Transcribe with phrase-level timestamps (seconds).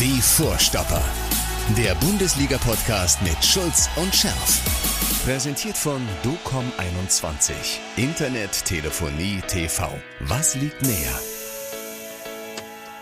[0.00, 1.02] Die Vorstopper.
[1.76, 4.62] Der Bundesliga-Podcast mit Schulz und Scherf.
[5.26, 7.52] Präsentiert von DOCOM21.
[7.98, 9.90] Internet, Telefonie, TV.
[10.20, 11.18] Was liegt näher?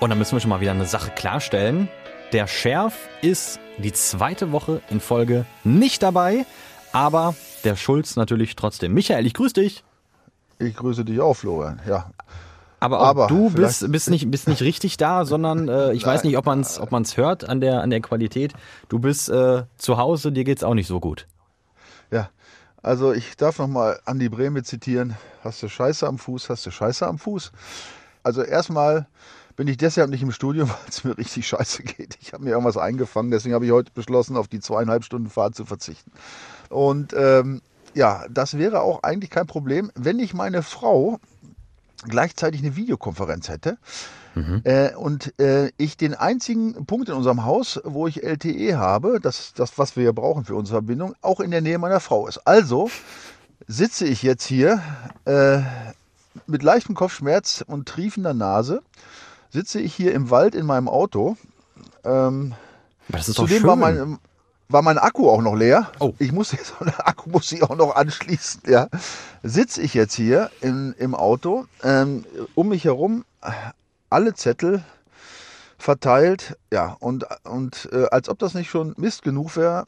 [0.00, 1.88] Und dann müssen wir schon mal wieder eine Sache klarstellen.
[2.32, 6.46] Der Schärf ist die zweite Woche in Folge nicht dabei,
[6.90, 8.92] aber der Schulz natürlich trotzdem.
[8.92, 9.84] Michael, ich grüße dich.
[10.58, 11.80] Ich grüße dich auch, Florian.
[11.86, 12.10] Ja.
[12.80, 16.30] Aber Aber du bist, bist, nicht, bist nicht richtig da, sondern äh, ich weiß Nein.
[16.30, 18.52] nicht, ob man es ob man's hört an der, an der Qualität.
[18.88, 21.26] Du bist äh, zu Hause, dir geht's auch nicht so gut.
[22.10, 22.30] Ja.
[22.80, 25.16] Also ich darf nochmal Andi Brehme zitieren.
[25.42, 27.50] Hast du Scheiße am Fuß, hast du Scheiße am Fuß.
[28.22, 29.08] Also erstmal
[29.56, 32.16] bin ich deshalb nicht im Studio, weil es mir richtig scheiße geht.
[32.20, 35.56] Ich habe mir irgendwas eingefangen, deswegen habe ich heute beschlossen, auf die zweieinhalb Stunden Fahrt
[35.56, 36.12] zu verzichten.
[36.70, 37.60] Und ähm,
[37.94, 41.18] ja, das wäre auch eigentlich kein Problem, wenn ich meine Frau
[42.06, 43.78] gleichzeitig eine Videokonferenz hätte
[44.64, 49.52] äh, und äh, ich den einzigen Punkt in unserem Haus, wo ich LTE habe, das,
[49.54, 52.38] das was wir brauchen für unsere Verbindung, auch in der Nähe meiner Frau ist.
[52.46, 52.90] Also
[53.66, 54.82] sitze ich jetzt hier
[55.24, 55.60] äh,
[56.46, 58.82] mit leichtem Kopfschmerz und triefender Nase,
[59.50, 61.36] sitze ich hier im Wald in meinem Auto.
[62.04, 62.54] Ähm,
[63.08, 63.64] das ist doch schön.
[63.64, 64.18] war mein,
[64.68, 65.90] war mein Akku auch noch leer.
[65.98, 66.12] Oh.
[66.18, 68.62] Ich muss jetzt, der Akku muss ich auch noch anschließen.
[68.66, 68.88] Ja.
[69.42, 72.24] Sitze ich jetzt hier in, im Auto, ähm,
[72.54, 73.24] um mich herum
[74.10, 74.82] alle Zettel
[75.78, 76.56] verteilt.
[76.72, 79.86] Ja, und, und äh, als ob das nicht schon Mist genug wäre,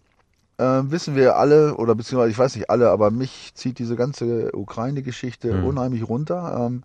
[0.58, 4.52] äh, wissen wir alle, oder beziehungsweise ich weiß nicht alle, aber mich zieht diese ganze
[4.56, 5.64] Ukraine-Geschichte Mhm.
[5.64, 6.66] unheimlich runter.
[6.66, 6.82] Ähm,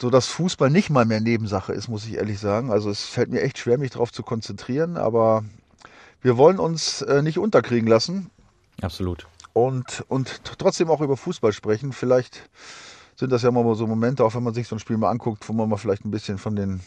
[0.00, 2.70] so dass Fußball nicht mal mehr Nebensache ist, muss ich ehrlich sagen.
[2.70, 5.44] Also es fällt mir echt schwer, mich darauf zu konzentrieren, aber
[6.22, 8.30] wir wollen uns äh, nicht unterkriegen lassen
[8.80, 9.26] Absolut.
[9.52, 11.92] und, und trotzdem auch über Fußball sprechen.
[11.92, 12.48] Vielleicht
[13.16, 15.48] sind das ja mal so Momente, auch wenn man sich so ein Spiel mal anguckt,
[15.48, 16.80] wo man mal vielleicht ein bisschen von den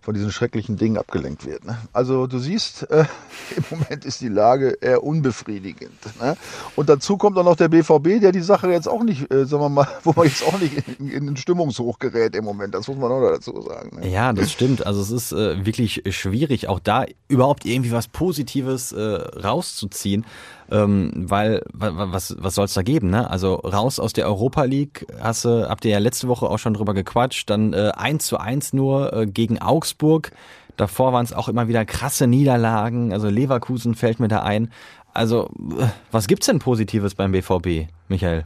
[0.00, 1.64] von diesen schrecklichen Dingen abgelenkt wird.
[1.64, 1.76] Ne?
[1.92, 3.04] Also du siehst, äh,
[3.56, 5.92] im Moment ist die Lage eher unbefriedigend.
[6.20, 6.36] Ne?
[6.76, 9.62] Und dazu kommt auch noch der BVB, der die Sache jetzt auch nicht, äh, sagen
[9.62, 12.74] wir mal, wo man jetzt auch nicht in, in den Stimmungshoch gerät im Moment.
[12.74, 14.00] Das muss man auch dazu sagen.
[14.00, 14.08] Ne?
[14.08, 14.86] Ja, das stimmt.
[14.86, 20.24] Also es ist äh, wirklich schwierig, auch da überhaupt irgendwie was Positives äh, rauszuziehen.
[20.70, 23.30] Ähm, weil, wa- wa- was, was soll es da geben, ne?
[23.30, 26.92] Also raus aus der Europa League, hast habt ihr ja letzte Woche auch schon drüber
[26.92, 30.30] gequatscht, dann äh, 1 zu 1 nur äh, gegen Augsburg.
[30.76, 34.70] Davor waren es auch immer wieder krasse Niederlagen, also Leverkusen fällt mir da ein.
[35.14, 35.46] Also,
[35.78, 38.44] äh, was gibt's denn Positives beim BVB, Michael?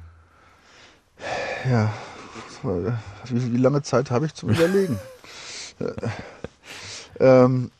[1.69, 1.93] Ja,
[3.25, 4.99] wie, wie lange Zeit habe ich zum Überlegen?
[7.21, 7.71] ähm,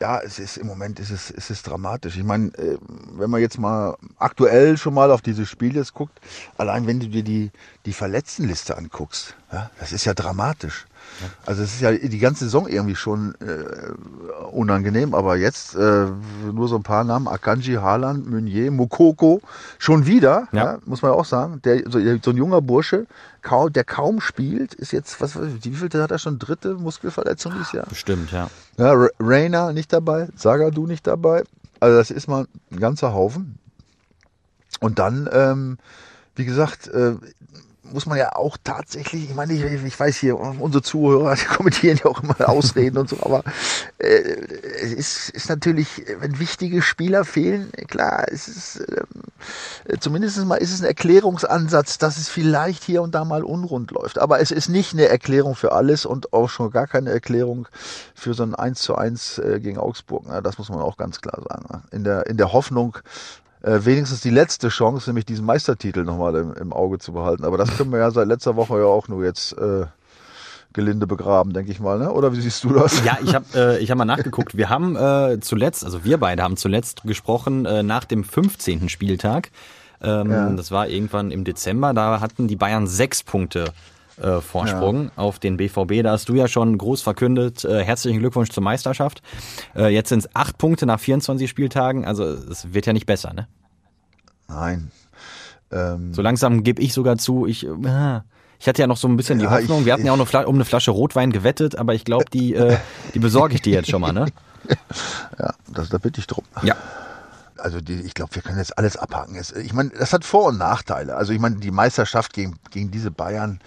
[0.00, 2.16] ja, es ist im Moment ist es, es ist dramatisch.
[2.16, 2.78] Ich meine, äh,
[3.12, 6.20] wenn man jetzt mal aktuell schon mal auf diese Spiele jetzt guckt,
[6.58, 7.50] allein wenn du dir die,
[7.86, 10.86] die Verletztenliste anguckst, ja, das ist ja dramatisch.
[11.46, 13.92] Also es ist ja die ganze Saison irgendwie schon äh,
[14.52, 16.06] unangenehm, aber jetzt äh,
[16.52, 19.40] nur so ein paar Namen, Akanji, Haaland, Meunier, Mokoko,
[19.78, 20.64] schon wieder, Ja.
[20.64, 20.78] ja.
[20.84, 23.06] muss man auch sagen, der, so, so ein junger Bursche,
[23.70, 27.86] der kaum spielt, ist jetzt, was, wie viel hat er schon, dritte Muskelverletzung dieses Jahr?
[27.86, 28.48] Bestimmt, ja.
[28.76, 31.44] Ja, Rainer nicht dabei, Sagadu nicht dabei.
[31.80, 33.58] Also das ist mal ein ganzer Haufen.
[34.80, 35.78] Und dann, ähm,
[36.34, 37.14] wie gesagt, äh,
[37.92, 42.10] muss man ja auch tatsächlich, ich meine, ich, ich weiß hier, unsere Zuhörer, kommentieren ja
[42.10, 43.42] auch immer Ausreden und so, aber
[43.98, 44.18] äh,
[44.82, 49.22] es ist, ist natürlich, wenn wichtige Spieler fehlen, klar, es ist ähm,
[50.00, 54.18] zumindest mal ist es ein Erklärungsansatz, dass es vielleicht hier und da mal unrund läuft.
[54.18, 57.68] Aber es ist nicht eine Erklärung für alles und auch schon gar keine Erklärung
[58.14, 60.28] für so ein 1 zu 1 äh, gegen Augsburg.
[60.28, 60.42] Ne?
[60.42, 61.66] Das muss man auch ganz klar sagen.
[61.70, 61.82] Ne?
[61.90, 62.98] In der, in der Hoffnung,
[63.66, 67.44] äh, wenigstens die letzte Chance, nämlich diesen Meistertitel nochmal im, im Auge zu behalten.
[67.44, 69.86] Aber das können wir ja seit letzter Woche ja auch nur jetzt äh,
[70.72, 71.98] gelinde begraben, denke ich mal.
[71.98, 72.12] Ne?
[72.12, 73.04] Oder wie siehst du das?
[73.04, 74.56] Ja, ich habe äh, ich hab mal nachgeguckt.
[74.56, 78.88] Wir haben äh, zuletzt, also wir beide haben zuletzt gesprochen äh, nach dem 15.
[78.88, 79.50] Spieltag.
[80.00, 80.50] Ähm, Ja.
[80.50, 81.92] Das war irgendwann im Dezember.
[81.92, 83.72] Da hatten die Bayern sechs Punkte
[84.20, 86.02] äh, Vorsprung auf den BVB.
[86.02, 87.64] Da hast du ja schon groß verkündet.
[87.64, 89.22] Äh, herzlichen Glückwunsch zur Meisterschaft.
[89.74, 92.04] Äh, jetzt sind es acht Punkte nach 24 Spieltagen.
[92.04, 93.46] Also es wird ja nicht besser, ne?
[94.48, 94.90] Nein.
[95.72, 98.20] Ähm, So langsam gebe ich sogar zu, ich, äh,
[98.58, 99.80] ich hatte ja noch so ein bisschen die Ja, Hoffnung.
[99.80, 102.54] ich- Wir hatten ja auch eine um eine Flasche Rotwein gewettet, aber ich glaube, die,
[102.54, 102.76] äh,
[103.14, 104.26] die besorge ich dir jetzt schon mal, ne?
[105.38, 106.44] ja, das, da bitte ich drum.
[106.62, 106.74] Ja.
[107.58, 109.36] Also die, ich glaube, wir können jetzt alles abhaken.
[109.36, 111.16] Es, ich meine, das hat Vor- und Nachteile.
[111.16, 113.60] Also ich meine, die Meisterschaft gegen, gegen diese Bayern,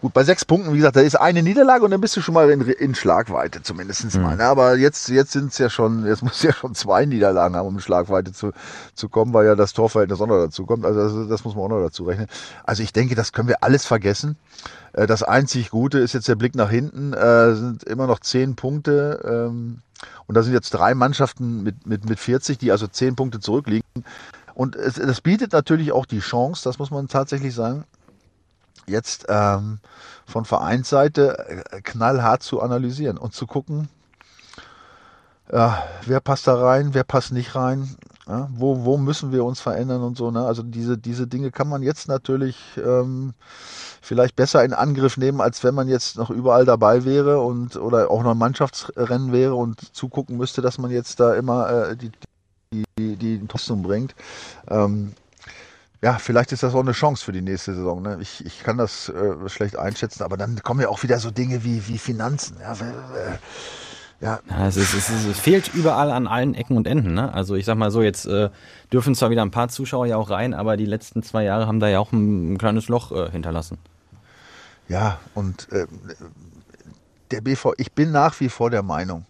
[0.00, 2.34] gut, bei sechs Punkten, wie gesagt, da ist eine Niederlage und dann bist du schon
[2.34, 4.36] mal in, in Schlagweite zumindest mal.
[4.36, 4.44] Ne?
[4.44, 7.74] Aber jetzt, jetzt sind es ja schon, jetzt muss ja schon zwei Niederlagen haben, um
[7.74, 8.52] in Schlagweite zu,
[8.94, 10.84] zu kommen, weil ja das Torverhältnis auch noch dazu kommt.
[10.84, 12.26] Also das, das muss man auch noch dazu rechnen.
[12.64, 14.36] Also ich denke, das können wir alles vergessen.
[14.92, 17.12] Äh, Das einzig Gute ist jetzt der Blick nach hinten.
[17.12, 19.20] Äh, sind immer noch zehn Punkte.
[19.24, 19.78] Ähm,
[20.26, 24.04] Und da sind jetzt drei Mannschaften mit, mit, mit 40, die also zehn Punkte zurückliegen.
[24.54, 27.84] Und es, das bietet natürlich auch die Chance, das muss man tatsächlich sagen,
[28.86, 29.78] jetzt ähm,
[30.26, 33.88] von Vereinsseite äh, knallhart zu analysieren und zu gucken,
[35.50, 37.96] ja, wer passt da rein, wer passt nicht rein,
[38.28, 40.30] ja, wo, wo müssen wir uns verändern und so.
[40.30, 40.44] Ne?
[40.44, 43.34] Also diese, diese Dinge kann man jetzt natürlich ähm,
[44.00, 48.10] vielleicht besser in Angriff nehmen, als wenn man jetzt noch überall dabei wäre und oder
[48.10, 52.12] auch noch ein Mannschaftsrennen wäre und zugucken müsste, dass man jetzt da immer äh, die,
[52.72, 54.14] die, die, die Tostung bringt.
[54.68, 55.14] Ähm,
[56.00, 58.02] ja, vielleicht ist das auch eine Chance für die nächste Saison.
[58.02, 58.18] Ne?
[58.20, 61.64] Ich, ich kann das äh, schlecht einschätzen, aber dann kommen ja auch wieder so Dinge
[61.64, 62.56] wie, wie Finanzen.
[62.60, 63.38] Ja, äh,
[64.22, 64.40] ja.
[64.48, 67.14] ja es, ist, es, ist, es, fehlt überall an allen Ecken und Enden.
[67.14, 67.32] Ne?
[67.34, 68.48] Also ich sag mal so, jetzt äh,
[68.92, 71.80] dürfen zwar wieder ein paar Zuschauer ja auch rein, aber die letzten zwei Jahre haben
[71.80, 73.78] da ja auch ein, ein kleines Loch äh, hinterlassen.
[74.88, 75.86] Ja, und äh,
[77.30, 79.26] der BV, ich bin nach wie vor der Meinung,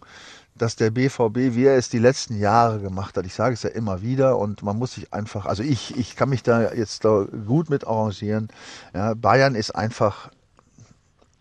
[0.54, 3.70] dass der BVB, wie er es die letzten Jahre gemacht hat, ich sage es ja
[3.70, 7.26] immer wieder und man muss sich einfach, also ich, ich kann mich da jetzt da
[7.46, 8.48] gut mit arrangieren.
[8.94, 10.30] Ja, Bayern ist einfach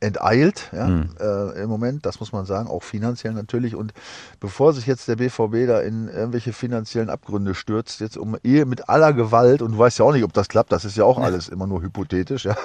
[0.01, 1.09] enteilt ja, mhm.
[1.19, 3.75] äh, im Moment, das muss man sagen, auch finanziell natürlich.
[3.75, 3.93] Und
[4.39, 8.89] bevor sich jetzt der BVB da in irgendwelche finanziellen Abgründe stürzt, jetzt um Ehe mit
[8.89, 11.19] aller Gewalt, und du weißt ja auch nicht, ob das klappt, das ist ja auch
[11.19, 11.25] ja.
[11.25, 12.45] alles immer nur hypothetisch.
[12.45, 12.57] Ja.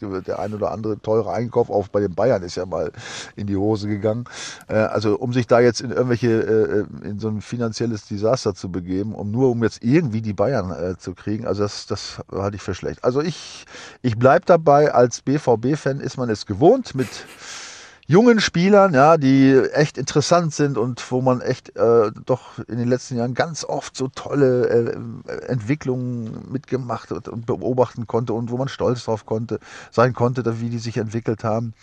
[0.26, 2.90] Der ein oder andere teure Einkauf auch bei den Bayern ist ja mal
[3.36, 4.24] in die Hose gegangen.
[4.68, 8.72] Äh, also um sich da jetzt in irgendwelche, äh, in so ein finanzielles Desaster zu
[8.72, 12.56] begeben, um nur um jetzt irgendwie die Bayern äh, zu kriegen, also das, das halte
[12.56, 13.04] ich für schlecht.
[13.04, 13.66] Also ich,
[14.02, 17.26] ich bleib dabei, als BVB-Fan ist man es gewohnt gewohnt mit
[18.06, 22.88] jungen Spielern, ja, die echt interessant sind und wo man echt äh, doch in den
[22.88, 28.68] letzten Jahren ganz oft so tolle äh, Entwicklungen mitgemacht und beobachten konnte und wo man
[28.68, 29.60] stolz drauf konnte,
[29.90, 31.74] sein konnte, wie die sich entwickelt haben,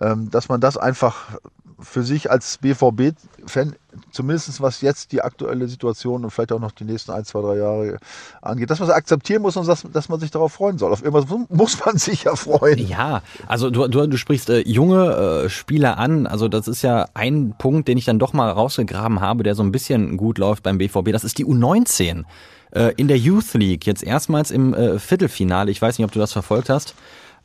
[0.00, 1.38] ähm, dass man das einfach
[1.84, 3.76] für sich als BVB-Fan,
[4.10, 7.56] zumindest was jetzt die aktuelle Situation und vielleicht auch noch die nächsten ein, zwei, drei
[7.56, 7.98] Jahre
[8.42, 10.92] angeht, dass man es akzeptieren muss und dass, dass man sich darauf freuen soll.
[10.92, 12.78] Auf irgendwas muss man sich ja freuen.
[12.88, 16.26] Ja, also du, du, du sprichst äh, junge äh, Spieler an.
[16.26, 19.62] Also das ist ja ein Punkt, den ich dann doch mal rausgegraben habe, der so
[19.62, 21.12] ein bisschen gut läuft beim BVB.
[21.12, 22.24] Das ist die U19
[22.72, 23.86] äh, in der Youth League.
[23.86, 25.70] Jetzt erstmals im äh, Viertelfinale.
[25.70, 26.94] Ich weiß nicht, ob du das verfolgt hast.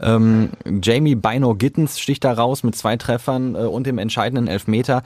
[0.01, 0.51] Ähm,
[0.81, 5.03] Jamie Bino Gittens sticht da raus mit zwei Treffern äh, und dem entscheidenden Elfmeter.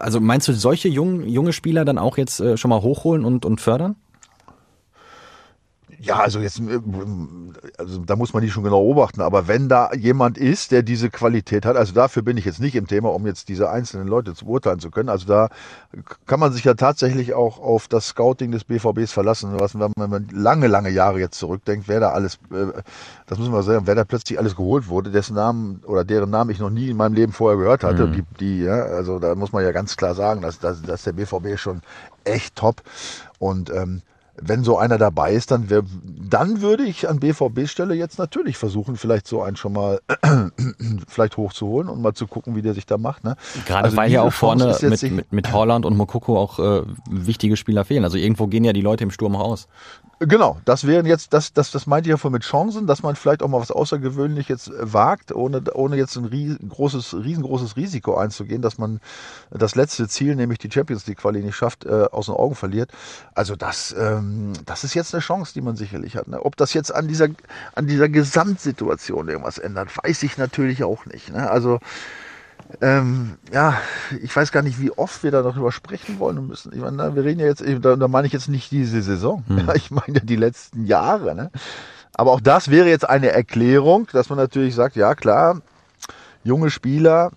[0.00, 3.44] Also meinst du, solche jungen, junge Spieler dann auch jetzt äh, schon mal hochholen und,
[3.44, 3.96] und fördern?
[6.04, 6.80] Ja, also jetzt, äh,
[7.78, 9.22] also da muss man die schon genau beobachten.
[9.22, 12.74] Aber wenn da jemand ist, der diese Qualität hat, also dafür bin ich jetzt nicht
[12.74, 15.08] im Thema, um jetzt diese einzelnen Leute zu beurteilen zu können.
[15.08, 15.48] Also da
[16.26, 19.58] kann man sich ja tatsächlich auch auf das Scouting des BVBs verlassen.
[19.58, 22.66] Was, wenn man lange, lange Jahre jetzt zurückdenkt, wer da alles, äh,
[23.26, 26.50] das müssen wir sagen, wer da plötzlich alles geholt wurde, dessen Namen oder deren Namen
[26.50, 28.06] ich noch nie in meinem Leben vorher gehört hatte.
[28.08, 28.12] Mhm.
[28.12, 31.12] Die, die, ja, also da muss man ja ganz klar sagen, dass, dass, dass der
[31.12, 31.80] BVB schon
[32.24, 32.82] echt top
[33.38, 34.02] und ähm,
[34.40, 38.96] wenn so einer dabei ist, dann, wär, dann würde ich an BVB-Stelle jetzt natürlich versuchen,
[38.96, 40.00] vielleicht so einen schon mal
[41.08, 43.24] vielleicht hochzuholen und mal zu gucken, wie der sich da macht.
[43.24, 43.36] Ne?
[43.66, 47.56] Gerade also weil ja auch vorne mit, mit, mit Holland und Mokoko auch äh, wichtige
[47.56, 48.04] Spieler fehlen.
[48.04, 49.68] Also irgendwo gehen ja die Leute im Sturm raus.
[50.20, 53.16] Genau, das wären jetzt, das, das, das meinte ich ja von mit Chancen, dass man
[53.16, 58.62] vielleicht auch mal was Außergewöhnliches wagt, ohne, ohne jetzt ein ries, großes, riesengroßes Risiko einzugehen,
[58.62, 59.00] dass man
[59.50, 62.90] das letzte Ziel, nämlich die Champions League Quali nicht schafft, äh, aus den Augen verliert.
[63.34, 66.28] Also das, ähm, das ist jetzt eine Chance, die man sicherlich hat.
[66.28, 66.40] Ne?
[66.40, 67.28] Ob das jetzt an dieser,
[67.74, 71.32] an dieser Gesamtsituation irgendwas ändert, weiß ich natürlich auch nicht.
[71.32, 71.50] Ne?
[71.50, 71.80] Also
[72.80, 73.78] ähm, ja,
[74.22, 76.72] ich weiß gar nicht, wie oft wir da noch drüber sprechen wollen müssen.
[76.74, 79.44] Ich meine, wir reden ja jetzt, da, da meine ich jetzt nicht diese Saison.
[79.48, 79.58] Hm.
[79.66, 81.34] Ja, ich meine ja die letzten Jahre.
[81.34, 81.50] Ne?
[82.14, 85.60] Aber auch das wäre jetzt eine Erklärung, dass man natürlich sagt, ja klar,
[86.42, 87.32] junge Spieler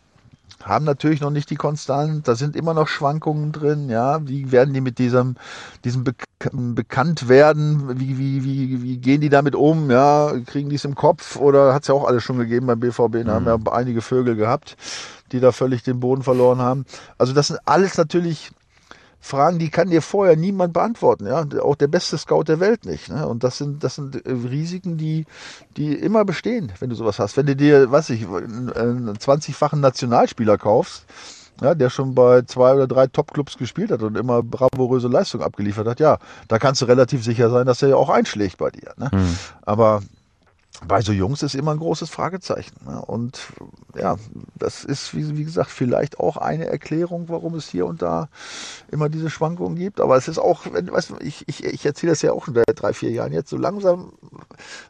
[0.64, 4.74] haben natürlich noch nicht die Konstant, da sind immer noch Schwankungen drin, ja, wie werden
[4.74, 5.36] die mit diesem,
[5.84, 6.14] diesem Be
[6.52, 10.94] bekannt werden, wie, wie, wie, wie gehen die damit um, ja, kriegen die es im
[10.94, 11.36] Kopf?
[11.36, 13.46] Oder hat es ja auch alles schon gegeben beim BVB, da mhm.
[13.48, 14.78] haben ja einige Vögel gehabt,
[15.32, 16.86] die da völlig den Boden verloren haben.
[17.18, 18.52] Also das sind alles natürlich
[19.20, 23.10] Fragen, die kann dir vorher niemand beantworten, ja, auch der beste Scout der Welt nicht.
[23.10, 23.28] Ne?
[23.28, 25.26] Und das sind, das sind äh, Risiken, die,
[25.76, 27.36] die immer bestehen, wenn du sowas hast.
[27.36, 31.06] Wenn du dir, was ich, einen 20-fachen Nationalspieler kaufst,
[31.62, 35.88] ja, der schon bei zwei oder drei Top-Clubs gespielt hat und immer bravouröse Leistung abgeliefert
[35.88, 38.94] hat, ja, da kannst du relativ sicher sein, dass er ja auch einschlägt bei dir.
[38.98, 39.10] Ne?
[39.12, 39.38] Mhm.
[39.64, 40.02] Aber
[40.86, 42.76] bei so Jungs ist immer ein großes Fragezeichen.
[42.86, 43.02] Ne?
[43.02, 43.40] Und
[43.96, 44.18] ja,
[44.56, 48.30] das ist, wie, wie, gesagt, vielleicht auch eine Erklärung, warum es hier und da
[48.92, 50.00] immer diese Schwankungen gibt.
[50.00, 52.66] Aber es ist auch, wenn, weißt ich, ich, ich erzähle das ja auch schon seit
[52.76, 54.12] drei, vier Jahren jetzt, so langsam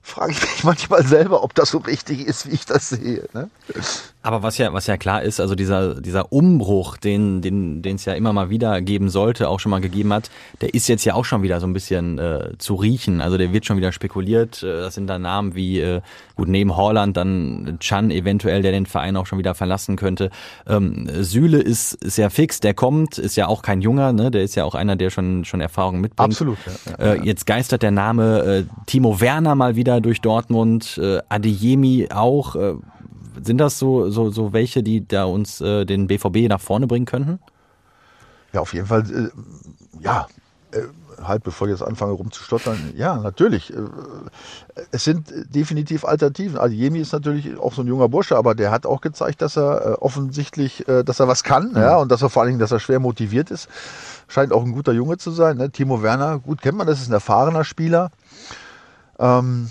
[0.02, 3.28] frage ich mich manchmal selber, ob das so richtig ist, wie ich das sehe.
[3.34, 3.50] Ne?
[4.24, 8.06] Aber was ja, was ja klar ist, also dieser, dieser Umbruch, den, den, den es
[8.06, 10.30] ja immer mal wieder geben sollte, auch schon mal gegeben hat,
[10.60, 13.22] der ist jetzt ja auch schon wieder so ein bisschen äh, zu riechen.
[13.22, 14.64] Also der wird schon wieder spekuliert.
[14.64, 16.02] Äh, das sind da Namen wie, äh,
[16.36, 20.30] gut, neben Holland dann Chan eventuell, der den Verein auch schon wieder verlassen könnte.
[20.68, 24.32] Ähm, Süle ist sehr fix, der kommt, ist ja auch kein Junger, ne?
[24.32, 26.32] Der ist ja auch einer, der schon, schon Erfahrung mitbringt.
[26.32, 26.58] Absolut.
[26.66, 31.20] Ja, ja, äh, jetzt geistert der Name äh, Timo Werner mal wieder durch Dortmund, äh,
[31.30, 32.56] Adeyemi auch.
[32.56, 32.76] Äh,
[33.44, 37.06] sind das so, so, so welche, die da uns äh, den BVB nach vorne bringen
[37.06, 37.40] könnten?
[38.54, 40.28] Ja, auf jeden Fall, äh, ja.
[40.72, 40.80] Äh,
[41.24, 43.74] halt, bevor ich jetzt anfange rumzustottern, ja, natürlich.
[43.74, 43.78] Äh,
[44.92, 46.58] es sind definitiv Alternativen.
[46.58, 49.58] Also Jemi ist natürlich auch so ein junger Bursche, aber der hat auch gezeigt, dass
[49.58, 52.60] er äh, offensichtlich, äh, dass er was kann, ja, und dass er vor allen Dingen,
[52.60, 53.70] dass er schwer motiviert ist.
[54.28, 55.58] Scheint auch ein guter Junge zu sein.
[55.58, 55.72] Ne?
[55.72, 58.12] Timo Werner, gut kennt man, das ist ein erfahrener Spieler.
[59.20, 59.70] Ähm,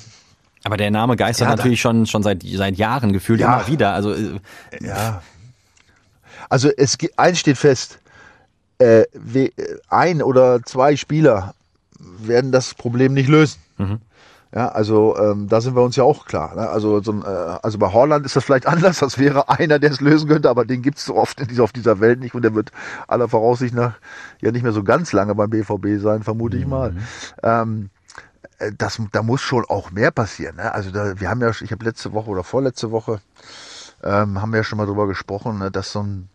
[0.65, 3.93] aber der Name geistert ja, natürlich schon, schon seit, seit Jahren gefühlt ja, immer wieder.
[3.93, 4.15] Also,
[4.81, 5.23] ja.
[6.49, 8.01] Also es eins steht fest,
[8.79, 9.05] äh,
[9.89, 11.55] ein oder zwei Spieler
[11.99, 13.61] werden das Problem nicht lösen.
[13.79, 14.01] Mhm.
[14.55, 16.55] Ja, also ähm, da sind wir uns ja auch klar.
[16.55, 16.69] Ne?
[16.69, 19.01] Also, so ein, äh, also bei Holland ist das vielleicht anders.
[19.01, 21.73] Das wäre einer, der es lösen könnte, aber den gibt es so oft dieser, auf
[21.73, 22.71] dieser Welt nicht und der wird
[23.09, 23.95] aller Voraussicht nach
[24.41, 26.63] ja nicht mehr so ganz lange beim BVB sein, vermute mhm.
[26.63, 26.97] ich mal.
[27.43, 27.91] Ähm,
[28.59, 30.57] äh, das, da muss schon auch mehr passieren.
[30.57, 30.73] Ne?
[30.73, 33.21] Also da, wir haben ja, ich habe letzte Woche oder vorletzte Woche
[34.03, 36.29] ähm, haben wir ja schon mal drüber gesprochen, ne, dass so ein,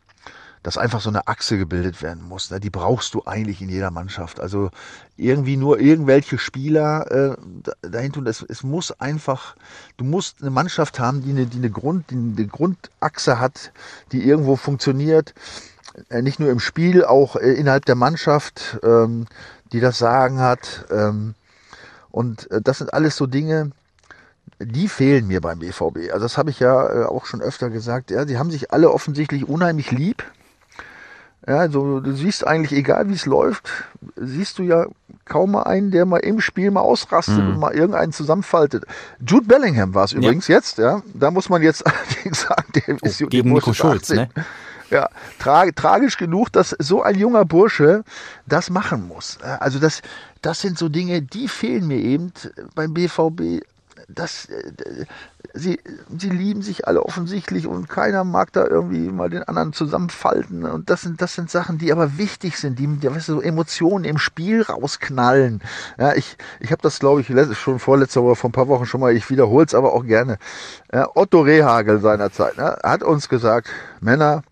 [0.63, 2.51] dass einfach so eine Achse gebildet werden muss.
[2.51, 2.59] Ne?
[2.59, 4.39] Die brauchst du eigentlich in jeder Mannschaft.
[4.39, 4.69] Also
[5.17, 8.27] irgendwie nur irgendwelche Spieler äh, dahin tun.
[8.27, 9.55] Es, es muss einfach,
[9.97, 13.71] du musst eine Mannschaft haben, die eine, die eine, Grund, die eine Grundachse hat,
[14.11, 15.33] die irgendwo funktioniert.
[16.09, 19.25] Äh, nicht nur im Spiel, auch äh, innerhalb der Mannschaft, ähm,
[19.71, 20.85] die das Sagen hat.
[20.91, 21.33] Ähm,
[22.11, 23.71] und äh, das sind alles so Dinge,
[24.59, 26.11] die fehlen mir beim BVB.
[26.13, 28.11] Also das habe ich ja auch schon öfter gesagt.
[28.11, 30.23] Ja, die haben sich alle offensichtlich unheimlich lieb.
[31.47, 33.69] Ja, also du siehst eigentlich, egal wie es läuft,
[34.15, 34.85] siehst du ja
[35.25, 37.49] kaum mal einen, der mal im Spiel mal ausrastet mhm.
[37.51, 38.85] und mal irgendeinen zusammenfaltet.
[39.25, 40.55] Jude Bellingham war es übrigens ja.
[40.55, 41.01] jetzt, ja.
[41.13, 44.29] Da muss man jetzt allerdings sagen, der oh, ist gegen Nico Schulz, ne?
[44.91, 48.03] Ja, tra tragisch genug, dass so ein junger Bursche
[48.45, 49.37] das machen muss.
[49.41, 50.01] Also das,
[50.41, 52.33] das sind so Dinge, die fehlen mir eben
[52.75, 53.63] beim BVB.
[54.13, 55.05] Das, äh,
[55.53, 55.79] sie,
[56.17, 60.65] sie lieben sich alle offensichtlich und keiner mag da irgendwie mal den anderen zusammenfalten.
[60.65, 63.41] Und das sind, das sind Sachen, die aber wichtig sind, die, die weißt du, so
[63.41, 65.61] Emotionen im Spiel rausknallen.
[65.97, 69.01] Ja, ich, ich habe das, glaube ich, schon vorletzte Woche, vor ein paar Wochen schon
[69.01, 70.37] mal, ich wiederhole es aber auch gerne.
[70.93, 74.43] Ja, Otto Rehagel seinerzeit ne, hat uns gesagt, Männer,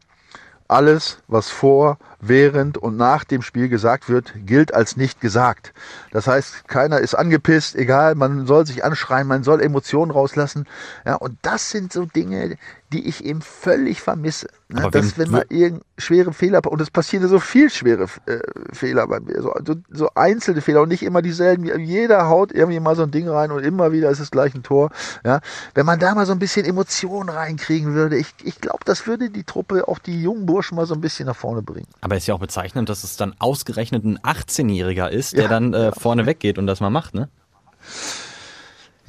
[0.67, 5.73] alles, was vor, während und nach dem Spiel gesagt wird, gilt als nicht gesagt.
[6.11, 10.65] Das heißt, keiner ist angepisst, egal, man soll sich anschreien, man soll Emotionen rauslassen.
[11.05, 12.57] Ja, und das sind so Dinge,
[12.91, 14.47] die ich eben völlig vermisse.
[14.67, 14.81] Ne?
[14.81, 18.39] Aber Dass, wenn, man irgendein schwere Fehler, und es passieren so viel schwere äh,
[18.73, 21.65] Fehler bei mir, so, so, so, einzelne Fehler und nicht immer dieselben.
[21.79, 24.63] Jeder haut irgendwie mal so ein Ding rein und immer wieder ist es gleich ein
[24.63, 24.89] Tor.
[25.23, 25.41] Ja?
[25.75, 29.29] Wenn man da mal so ein bisschen Emotionen reinkriegen würde, ich, ich glaube, das würde
[29.29, 31.87] die Truppe, auch die jungen Burschen mal so ein bisschen nach vorne bringen.
[32.01, 35.49] Aber es ist ja auch bezeichnend, dass es dann ausgerechnet ein 18-Jähriger ist, der ja,
[35.49, 37.29] dann äh, vorne weggeht und das mal macht, ne?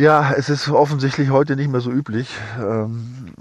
[0.00, 2.30] Ja, es ist offensichtlich heute nicht mehr so üblich.
[2.58, 3.34] Ähm,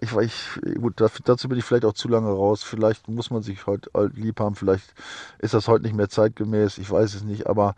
[0.00, 0.34] ich, ich,
[0.80, 2.64] gut, dazu bin ich vielleicht auch zu lange raus.
[2.64, 4.56] Vielleicht muss man sich heute lieb haben.
[4.56, 4.94] Vielleicht
[5.38, 6.78] ist das heute nicht mehr zeitgemäß.
[6.78, 7.46] Ich weiß es nicht.
[7.46, 7.76] Aber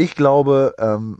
[0.00, 1.18] ich glaube, ähm,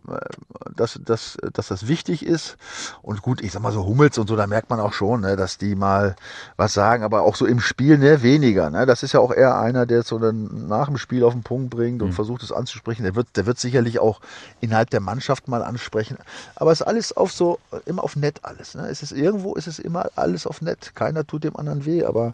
[0.76, 2.56] dass, dass, dass das wichtig ist.
[3.02, 5.34] Und gut, ich sag mal so Hummels und so, da merkt man auch schon, ne,
[5.34, 6.14] dass die mal
[6.56, 8.70] was sagen, aber auch so im Spiel ne, weniger.
[8.70, 8.86] Ne?
[8.86, 11.70] Das ist ja auch eher einer, der so dann nach dem Spiel auf den Punkt
[11.70, 12.12] bringt und mhm.
[12.12, 13.02] versucht es anzusprechen.
[13.02, 14.20] Der wird, der wird sicherlich auch
[14.60, 16.16] innerhalb der Mannschaft mal ansprechen.
[16.54, 18.76] Aber es ist alles auf so, immer auf nett alles.
[18.76, 18.86] Ne?
[18.88, 20.92] Es ist irgendwo ist es immer alles auf nett.
[20.94, 22.32] Keiner tut dem anderen weh, aber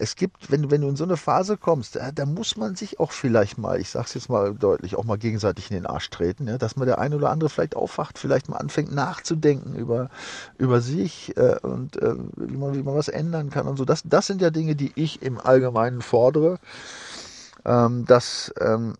[0.00, 3.00] es gibt, wenn, wenn du in so eine Phase kommst, da, da muss man sich
[3.00, 6.46] auch vielleicht mal, ich sag's jetzt mal deutlich, auch mal gegenseitig in den Arsch treten,
[6.46, 10.08] ja, dass man der eine oder andere vielleicht aufwacht, vielleicht mal anfängt nachzudenken über,
[10.56, 13.84] über sich äh, und äh, wie, man, wie man was ändern kann und so.
[13.84, 16.60] Das, das sind ja Dinge, die ich im Allgemeinen fordere,
[17.64, 18.94] ähm, dass ähm,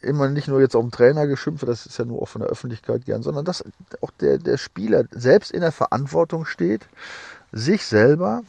[0.00, 2.50] immer nicht nur jetzt auf den Trainer geschimpft das ist ja nur auch von der
[2.50, 3.64] Öffentlichkeit gern, sondern dass
[4.00, 6.88] auch der, der Spieler selbst in der Verantwortung steht,
[7.52, 8.42] sich selber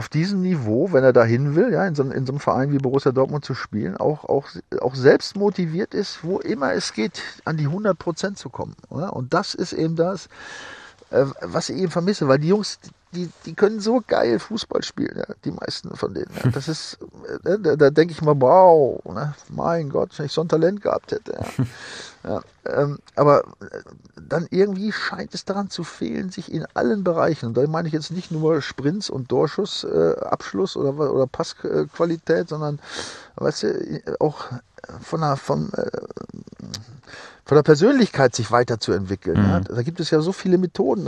[0.00, 2.78] auf diesem Niveau, wenn er dahin will, ja, in so, in so, einem Verein wie
[2.78, 4.48] Borussia Dortmund zu spielen, auch, auch,
[4.80, 8.74] auch selbst motiviert ist, wo immer es geht, an die 100 Prozent zu kommen.
[8.88, 9.14] Oder?
[9.14, 10.30] Und das ist eben das,
[11.10, 12.78] äh, was ich eben vermisse, weil die Jungs,
[13.12, 16.30] die, die können so geil Fußball spielen, ja, die meisten von denen.
[16.42, 16.50] Ja.
[16.50, 16.96] Das ist,
[17.44, 19.34] äh, da, da denke ich mal, wow, ne?
[19.50, 21.32] mein Gott, wenn ich so ein Talent gehabt hätte.
[21.32, 21.64] Ja.
[22.22, 23.80] Ja, ähm, aber äh,
[24.20, 27.94] dann irgendwie scheint es daran zu fehlen, sich in allen Bereichen, und da meine ich
[27.94, 32.78] jetzt nicht nur Sprints und Dorschussabschluss äh, oder, oder Passqualität, sondern
[33.36, 34.44] weißt du, auch
[35.00, 35.90] von der, von, äh,
[37.50, 39.36] von der Persönlichkeit sich weiterzuentwickeln.
[39.36, 39.48] Mhm.
[39.50, 39.58] Ja.
[39.58, 41.02] Da gibt es ja so viele Methoden,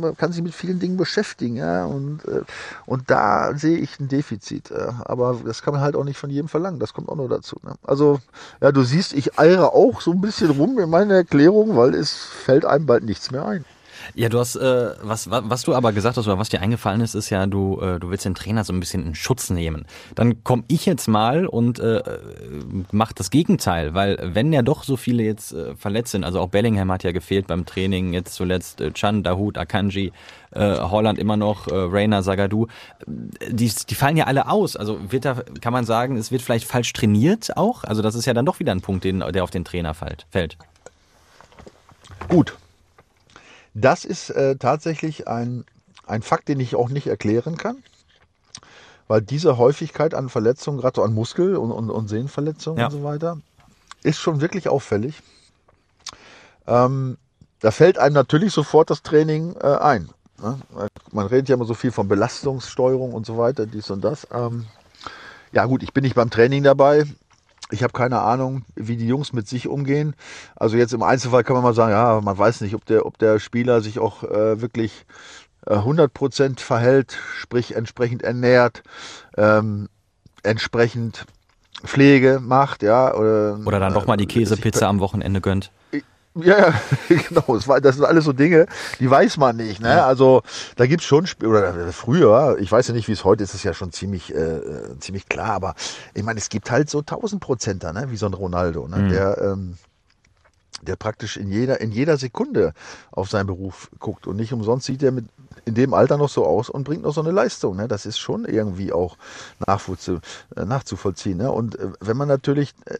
[0.00, 1.56] man kann sich mit vielen Dingen beschäftigen.
[1.56, 1.86] Ja.
[1.86, 2.42] Und, äh,
[2.86, 4.70] und da sehe ich ein Defizit.
[4.70, 6.78] Aber das kann man halt auch nicht von jedem verlangen.
[6.78, 7.56] Das kommt auch noch dazu.
[7.64, 7.74] Ne?
[7.82, 8.20] Also,
[8.60, 12.12] ja, du siehst, ich eiere auch so ein bisschen rum in meiner Erklärung, weil es
[12.12, 13.64] fällt einem bald nichts mehr ein.
[14.14, 17.14] Ja, du hast, äh, was, was du aber gesagt hast oder was dir eingefallen ist,
[17.14, 19.86] ist ja, du, äh, du willst den Trainer so ein bisschen in Schutz nehmen.
[20.14, 22.02] Dann komme ich jetzt mal und äh,
[22.90, 26.48] mach das Gegenteil, weil wenn ja doch so viele jetzt äh, verletzt sind, also auch
[26.48, 30.12] Bellingham hat ja gefehlt beim Training, jetzt zuletzt äh, Chan, Dahut, Akanji,
[30.52, 32.66] äh, Holland immer noch, äh, Rainer, Sagadu,
[33.06, 34.76] die, die fallen ja alle aus.
[34.76, 37.84] Also wird da, kann man sagen, es wird vielleicht falsch trainiert auch?
[37.84, 40.56] Also das ist ja dann doch wieder ein Punkt, den, der auf den Trainer fällt.
[42.28, 42.56] Gut,
[43.80, 45.64] das ist äh, tatsächlich ein,
[46.06, 47.82] ein Fakt, den ich auch nicht erklären kann.
[49.06, 52.86] Weil diese Häufigkeit an Verletzungen, gerade so an Muskel- und, und, und Sehnenverletzungen ja.
[52.86, 53.38] und so weiter,
[54.02, 55.22] ist schon wirklich auffällig.
[56.66, 57.16] Ähm,
[57.60, 60.10] da fällt einem natürlich sofort das Training äh, ein.
[60.40, 60.58] Ne?
[61.10, 64.26] Man redet ja immer so viel von Belastungssteuerung und so weiter, dies und das.
[64.30, 64.66] Ähm,
[65.52, 67.04] ja gut, ich bin nicht beim Training dabei.
[67.70, 70.14] Ich habe keine Ahnung, wie die Jungs mit sich umgehen.
[70.56, 73.18] Also jetzt im Einzelfall kann man mal sagen, ja, man weiß nicht, ob der, ob
[73.18, 75.04] der Spieler sich auch äh, wirklich
[75.66, 78.82] äh, 100% verhält, sprich entsprechend ernährt,
[79.36, 79.88] ähm,
[80.42, 81.26] entsprechend
[81.84, 83.14] Pflege macht, ja.
[83.14, 85.70] Oder, oder dann doch mal die äh, Käsepizza am Wochenende gönnt.
[86.42, 86.74] Ja,
[87.08, 87.58] genau.
[87.80, 88.66] Das sind alles so Dinge,
[89.00, 89.80] die weiß man nicht.
[89.80, 89.88] Ne?
[89.88, 90.06] Ja.
[90.06, 90.42] Also
[90.76, 93.74] da gibt's schon, oder früher, ich weiß ja nicht, wie es heute ist, ist ja
[93.74, 94.60] schon ziemlich, äh,
[95.00, 95.74] ziemlich klar, aber
[96.14, 98.10] ich meine, es gibt halt so Tausendprozenter, ne?
[98.10, 98.98] wie so ein Ronaldo, ne?
[98.98, 99.10] Mhm.
[99.10, 99.78] der, ähm,
[100.82, 102.72] der praktisch in jeder, in jeder Sekunde
[103.10, 104.26] auf seinen Beruf guckt.
[104.26, 105.26] Und nicht umsonst sieht er mit
[105.64, 107.76] in dem Alter noch so aus und bringt noch so eine Leistung.
[107.76, 107.88] Ne?
[107.88, 109.16] Das ist schon irgendwie auch
[109.66, 109.76] äh,
[110.64, 111.38] nachzuvollziehen.
[111.38, 111.50] Ne?
[111.50, 112.96] Und äh, wenn man natürlich äh,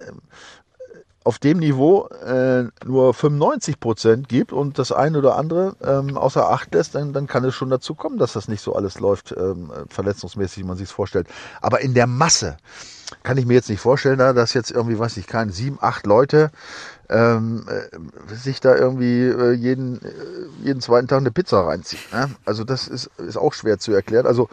[1.29, 6.49] auf dem Niveau äh, nur 95 Prozent gibt und das eine oder andere ähm, außer
[6.49, 9.35] Acht lässt, dann, dann kann es schon dazu kommen, dass das nicht so alles läuft,
[9.37, 11.27] ähm, verletzungsmäßig, wie man sich es vorstellt.
[11.61, 12.57] Aber in der Masse
[13.25, 16.51] kann ich mir jetzt nicht vorstellen, dass jetzt irgendwie, weiß ich, kein sieben, acht Leute
[17.11, 20.09] ähm, äh, sich da irgendwie äh, jeden, äh,
[20.65, 22.01] jeden zweiten Tag eine Pizza reinziehen.
[22.11, 22.31] Ne?
[22.47, 24.25] Also das ist, ist auch schwer zu erklären.
[24.25, 24.49] Also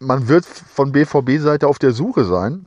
[0.00, 2.66] man wird von BVB-Seite auf der Suche sein,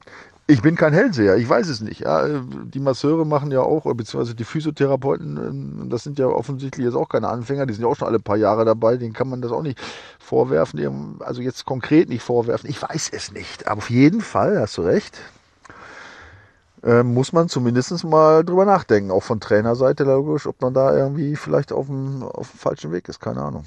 [0.49, 2.01] ich bin kein Hellseher, ich weiß es nicht.
[2.01, 6.95] Ja, die Masseure machen ja auch, beziehungsweise die Physiotherapeuten, ähm, das sind ja offensichtlich jetzt
[6.95, 9.43] auch keine Anfänger, die sind ja auch schon alle paar Jahre dabei, denen kann man
[9.43, 9.79] das auch nicht
[10.17, 12.67] vorwerfen, also jetzt konkret nicht vorwerfen.
[12.67, 15.19] Ich weiß es nicht, aber auf jeden Fall, hast du recht,
[16.83, 21.35] äh, muss man zumindest mal drüber nachdenken, auch von Trainerseite logisch, ob man da irgendwie
[21.35, 23.65] vielleicht auf dem, auf dem falschen Weg ist, keine Ahnung.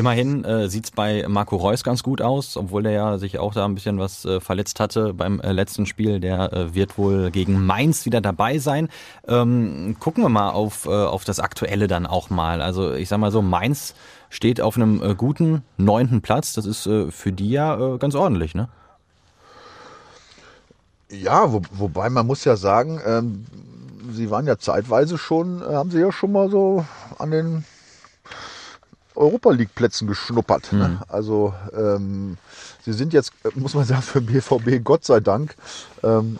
[0.00, 3.52] Immerhin äh, sieht es bei Marco Reus ganz gut aus, obwohl der ja sich auch
[3.52, 6.20] da ein bisschen was äh, verletzt hatte beim äh, letzten Spiel.
[6.20, 8.88] Der äh, wird wohl gegen Mainz wieder dabei sein.
[9.28, 12.62] Ähm, gucken wir mal auf, äh, auf das Aktuelle dann auch mal.
[12.62, 13.94] Also ich sag mal so, Mainz
[14.30, 16.54] steht auf einem äh, guten neunten Platz.
[16.54, 18.70] Das ist äh, für die ja äh, ganz ordentlich, ne?
[21.10, 23.44] Ja, wo, wobei man muss ja sagen, ähm,
[24.10, 26.86] sie waren ja zeitweise schon, äh, haben sie ja schon mal so
[27.18, 27.64] an den
[29.14, 30.72] Europa League Plätzen geschnuppert.
[30.72, 30.78] Mhm.
[30.78, 31.00] Ne?
[31.08, 32.38] Also ähm,
[32.84, 35.54] sie sind jetzt, muss man sagen, für BVB Gott sei Dank
[36.02, 36.38] ähm,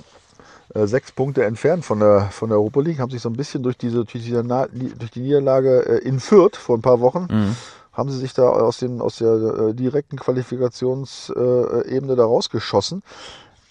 [0.74, 3.62] äh, sechs Punkte entfernt von der, von der Europa League, haben sich so ein bisschen
[3.62, 7.56] durch diese, durch, diese, durch die Niederlage äh, in Fürth vor ein paar Wochen, mhm.
[7.92, 13.02] haben sie sich da aus, dem, aus der äh, direkten Qualifikationsebene da rausgeschossen.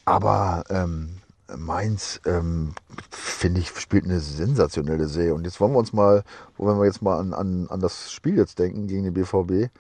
[0.03, 1.19] Aber ähm,
[1.55, 2.73] Mainz, ähm,
[3.39, 5.33] finde ich, spielt eine sensationelle Serie.
[5.33, 6.23] Und jetzt wollen wir uns mal,
[6.57, 9.71] wenn wir jetzt mal an, an, an das Spiel jetzt denken gegen den BVB,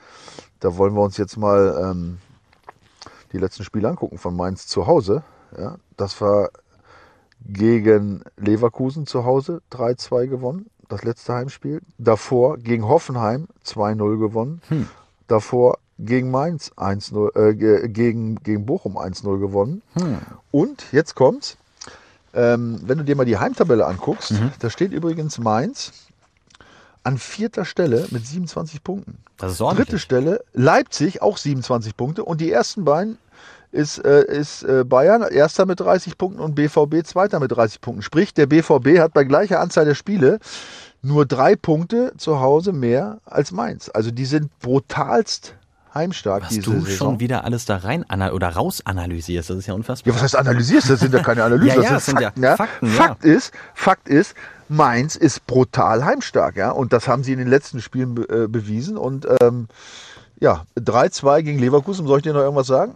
[0.61, 2.19] da wollen wir uns jetzt mal ähm,
[3.33, 5.23] die letzten Spiele angucken von Mainz zu Hause.
[5.57, 6.49] Ja, das war
[7.45, 11.81] gegen Leverkusen zu Hause 3-2 gewonnen, das letzte Heimspiel.
[11.97, 14.61] Davor gegen Hoffenheim 2-0 gewonnen.
[14.69, 14.87] Hm.
[15.27, 19.81] Davor gegen Mainz 1-0, äh, gegen, gegen Bochum 1-0 gewonnen.
[19.95, 20.17] Hm.
[20.51, 21.57] Und jetzt kommt's.
[22.33, 24.51] Ähm, wenn du dir mal die Heimtabelle anguckst, mhm.
[24.59, 25.91] da steht übrigens Mainz
[27.03, 29.17] an vierter Stelle mit 27 Punkten.
[29.37, 29.87] Das ist ordentlich.
[29.87, 33.17] Dritte Stelle Leipzig auch 27 Punkte und die ersten beiden
[33.71, 38.01] ist, äh, ist äh, Bayern erster mit 30 Punkten und BVB zweiter mit 30 Punkten.
[38.01, 40.39] Sprich, der BVB hat bei gleicher Anzahl der Spiele
[41.01, 43.89] nur drei Punkte zu Hause mehr als Mainz.
[43.93, 45.55] Also die sind brutalst
[45.99, 46.85] heimstark Was du Saison.
[46.87, 50.11] schon wieder alles da rein oder raus analysierst, das ist ja unfassbar.
[50.11, 50.89] Ja, was heißt analysierst?
[50.89, 52.43] Das sind ja keine Analysen, Ja, ja, das das sind ja Fakten.
[52.43, 52.91] Ja, Fakten, ja.
[52.93, 54.33] Fakt ist, Fakt ist,
[54.69, 58.47] Mainz ist brutal heimstark, ja, und das haben sie in den letzten Spielen be äh,
[58.47, 58.97] bewiesen.
[58.97, 59.67] Und ähm,
[60.39, 62.93] ja, 3-2 gegen Leverkusen, soll ich dir noch irgendwas sagen?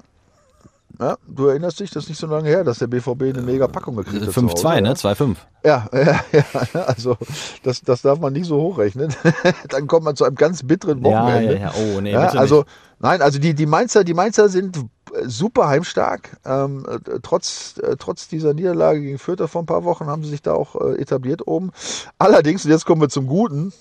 [0.99, 3.67] Ja, du erinnerst dich, das ist nicht so lange her, dass der BVB eine mega
[3.67, 4.31] Packung gekriegt hat.
[4.31, 4.89] zu 5-2, Hause, ne?
[4.89, 4.93] ja?
[4.93, 5.35] 2-5.
[5.65, 7.17] Ja, ja, ja, also
[7.63, 9.15] das, das darf man nicht so hochrechnen.
[9.69, 11.53] Dann kommt man zu einem ganz bitteren Ja, Wochenende.
[11.55, 11.73] ja, ja.
[11.95, 12.67] Oh, nee, Ja, also nicht.
[13.03, 14.79] Nein, also die, die Mainzer, die Mainzer sind
[15.23, 16.37] super heimstark.
[16.45, 20.31] Ähm, äh, trotz, äh, trotz dieser Niederlage gegen Fürther vor ein paar Wochen haben sie
[20.31, 21.71] sich da auch äh, etabliert oben.
[22.17, 23.73] Allerdings, und jetzt kommen wir zum Guten,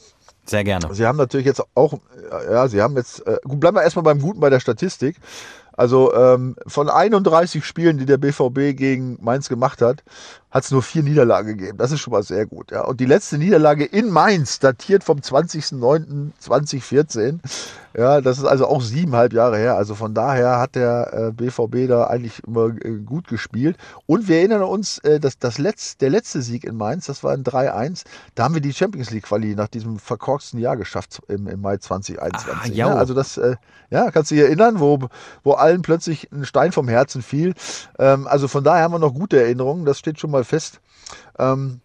[0.44, 0.92] Sehr gerne.
[0.92, 4.02] Sie haben natürlich jetzt auch, äh, ja, Sie haben jetzt, äh, gut, bleiben wir erstmal
[4.02, 5.16] beim Guten bei der Statistik.
[5.72, 10.04] Also ähm, von 31 Spielen, die der BVB gegen Mainz gemacht hat,
[10.52, 11.78] hat es nur vier Niederlagen gegeben.
[11.78, 12.70] Das ist schon mal sehr gut.
[12.70, 12.82] Ja.
[12.82, 17.38] Und die letzte Niederlage in Mainz datiert vom 20.09.2014.
[17.96, 19.76] Ja, das ist also auch siebeneinhalb Jahre her.
[19.76, 23.76] Also von daher hat der äh, BVB da eigentlich immer äh, gut gespielt.
[24.06, 27.32] Und wir erinnern uns, äh, dass das Letz-, der letzte Sieg in Mainz, das war
[27.32, 28.04] ein 3-1.
[28.34, 31.76] Da haben wir die Champions League Quali nach diesem verkorksten Jahr geschafft im, im Mai
[31.78, 32.52] 2021.
[32.52, 32.88] Ah, jau.
[32.94, 33.56] Also das, äh,
[33.90, 34.98] ja, kannst du dich erinnern, wo,
[35.42, 37.52] wo allen plötzlich ein Stein vom Herzen fiel.
[37.98, 40.80] Ähm, also von daher haben wir noch gute Erinnerungen, das steht schon mal fest.
[41.38, 41.80] Ähm,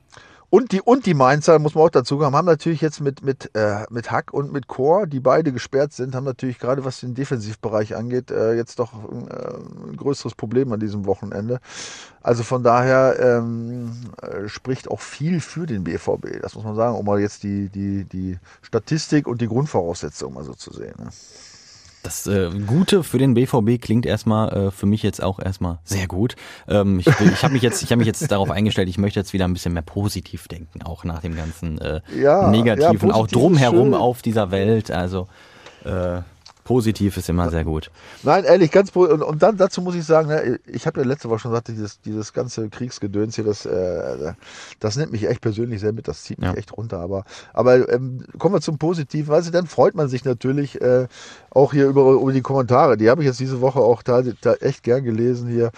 [0.50, 3.54] und die, und die Mainzer, muss man auch dazu haben, haben natürlich jetzt mit, mit,
[3.54, 7.16] äh, mit Hack und mit Chor, die beide gesperrt sind, haben natürlich gerade was den
[7.16, 11.60] Defensivbereich angeht, äh, jetzt doch äh, ein größeres Problem an diesem Wochenende.
[12.22, 13.92] Also von daher ähm,
[14.22, 17.68] äh, spricht auch viel für den BVB, das muss man sagen, um mal jetzt die,
[17.68, 20.96] die, die Statistik und die Grundvoraussetzungen mal so zu sehen.
[20.98, 21.10] Ne?
[22.08, 26.08] Das äh, Gute für den BVB klingt erstmal äh, für mich jetzt auch erstmal sehr
[26.08, 26.38] gut.
[26.70, 28.88] Ähm, ich ich habe mich jetzt, ich habe mich jetzt darauf eingestellt.
[28.88, 32.44] Ich möchte jetzt wieder ein bisschen mehr positiv denken, auch nach dem ganzen äh, Ja,
[32.44, 34.90] ja, Negativen, auch positiv ist drumherum auf dieser Welt.
[34.90, 35.28] Also
[35.84, 36.22] äh,
[36.68, 37.90] positiv ist immer sehr gut.
[38.24, 41.30] Nein, ehrlich, ganz und, und dann dazu muss ich sagen, ne, ich habe ja letzte
[41.30, 44.34] Woche schon gesagt, dieses, dieses ganze Kriegsgedöns hier, das, äh,
[44.82, 46.56] das nimmt mich echt persönlich sehr mit, das zieht mich Ja.
[46.56, 47.00] echt runter.
[47.00, 51.08] Aber, aber ähm, kommen wir zum Positiven, weißt du, dann freut man sich natürlich äh,
[51.52, 52.98] auch hier über, über die Kommentare.
[52.98, 55.72] Die habe ich jetzt diese Woche auch da, da echt gern gelesen hier.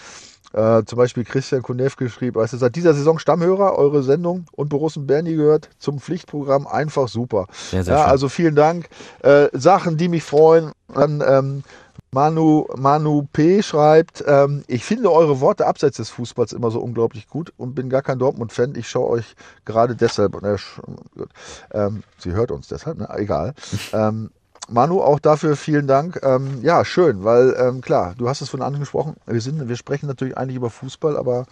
[0.54, 4.70] Äh, zum Beispiel Christian Kunev geschrieben, weißt du, seit dieser Saison Stammhörer, eure Sendung und
[4.70, 7.46] Borussen Bernie gehört zum Pflichtprogramm einfach super.
[7.52, 8.12] Sehr, sehr ja, schön.
[8.12, 8.90] also vielen Dank.
[9.22, 10.72] Äh, Sachen, die mich freuen.
[10.94, 11.64] Dann ähm,
[12.12, 13.62] Manu, Manu P.
[13.62, 17.90] schreibt, ähm, ich finde eure Worte abseits des Fußballs immer so unglaublich gut und bin
[17.90, 18.74] gar kein Dortmund-Fan.
[18.76, 21.30] Ich schaue euch gerade deshalb, gut.
[21.72, 23.54] ähm, sie hört uns deshalb, ne, egal.
[23.94, 24.32] ähm,
[24.70, 26.20] Manu, auch dafür vielen Dank.
[26.24, 29.16] Ähm, ja, schön, weil ähm, klar, du hast es von angesprochen.
[29.26, 31.46] Wir sind, wir sprechen natürlich eigentlich über Fußball, aber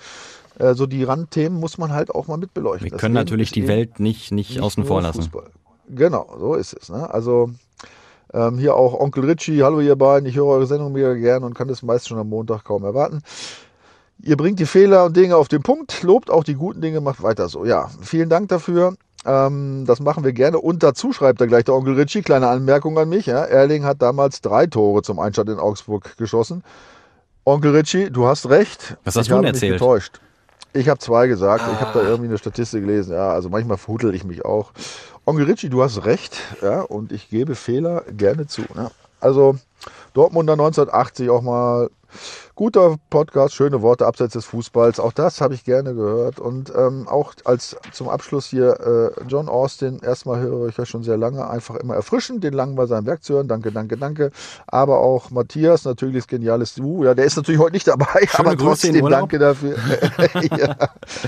[0.60, 2.92] äh, so die Randthemen muss man halt auch mal mitbeleuchten.
[2.92, 5.22] Wir können Leben natürlich die Welt nicht, nicht, nicht außen vor lassen.
[5.22, 5.50] Fußball.
[5.90, 6.90] Genau, so ist es.
[6.90, 7.10] Ne?
[7.10, 7.52] Also
[8.34, 11.54] ähm, hier auch Onkel Richie, hallo ihr beiden, ich höre eure Sendung mega gern und
[11.54, 13.22] kann das meist schon am Montag kaum erwarten.
[14.20, 17.22] Ihr bringt die Fehler und Dinge auf den Punkt, lobt auch die guten Dinge, macht
[17.22, 17.66] weiter so.
[17.66, 18.96] Ja, vielen Dank dafür.
[19.26, 20.60] Ähm, das machen wir gerne.
[20.60, 23.26] Und dazu schreibt er gleich der Onkel Richie, kleine Anmerkung an mich.
[23.26, 23.44] Ja.
[23.44, 26.64] Erling hat damals drei Tore zum Einstand in Augsburg geschossen.
[27.44, 28.98] Onkel Richie, du hast recht.
[29.04, 29.74] Was hast ich du denn erzählt?
[29.74, 30.20] getäuscht.
[30.74, 31.64] Ich habe zwei gesagt.
[31.74, 32.10] Ich habe da Ah.
[32.10, 33.14] irgendwie eine Statistik gelesen.
[33.14, 34.72] Ja, also manchmal verhuttel ich mich auch.
[35.26, 36.38] Onkel Richie, du hast recht.
[36.62, 38.62] Ja, und ich gebe Fehler gerne zu.
[38.76, 38.92] Ne?
[39.20, 39.56] Also
[40.14, 41.90] Dortmunder 1980 auch mal
[42.58, 45.00] guter Podcast, schöne Worte abseits des Fußballs.
[45.00, 46.40] Auch das habe ich gerne gehört.
[46.40, 50.00] Und ähm, auch als zum Abschluss hier äh, John Austin.
[50.04, 51.48] Erstmal höre ich ja schon sehr lange.
[51.48, 53.48] Einfach immer erfrischend, den langen bei seinem Werk zu hören.
[53.48, 54.32] Danke, danke, danke.
[54.66, 57.04] Aber auch Matthias, natürlich das geniales Du.
[57.04, 59.78] Ja, der ist natürlich heute nicht dabei, Schöne aber Grüße trotzdem danke dafür.
[60.58, 60.76] ja.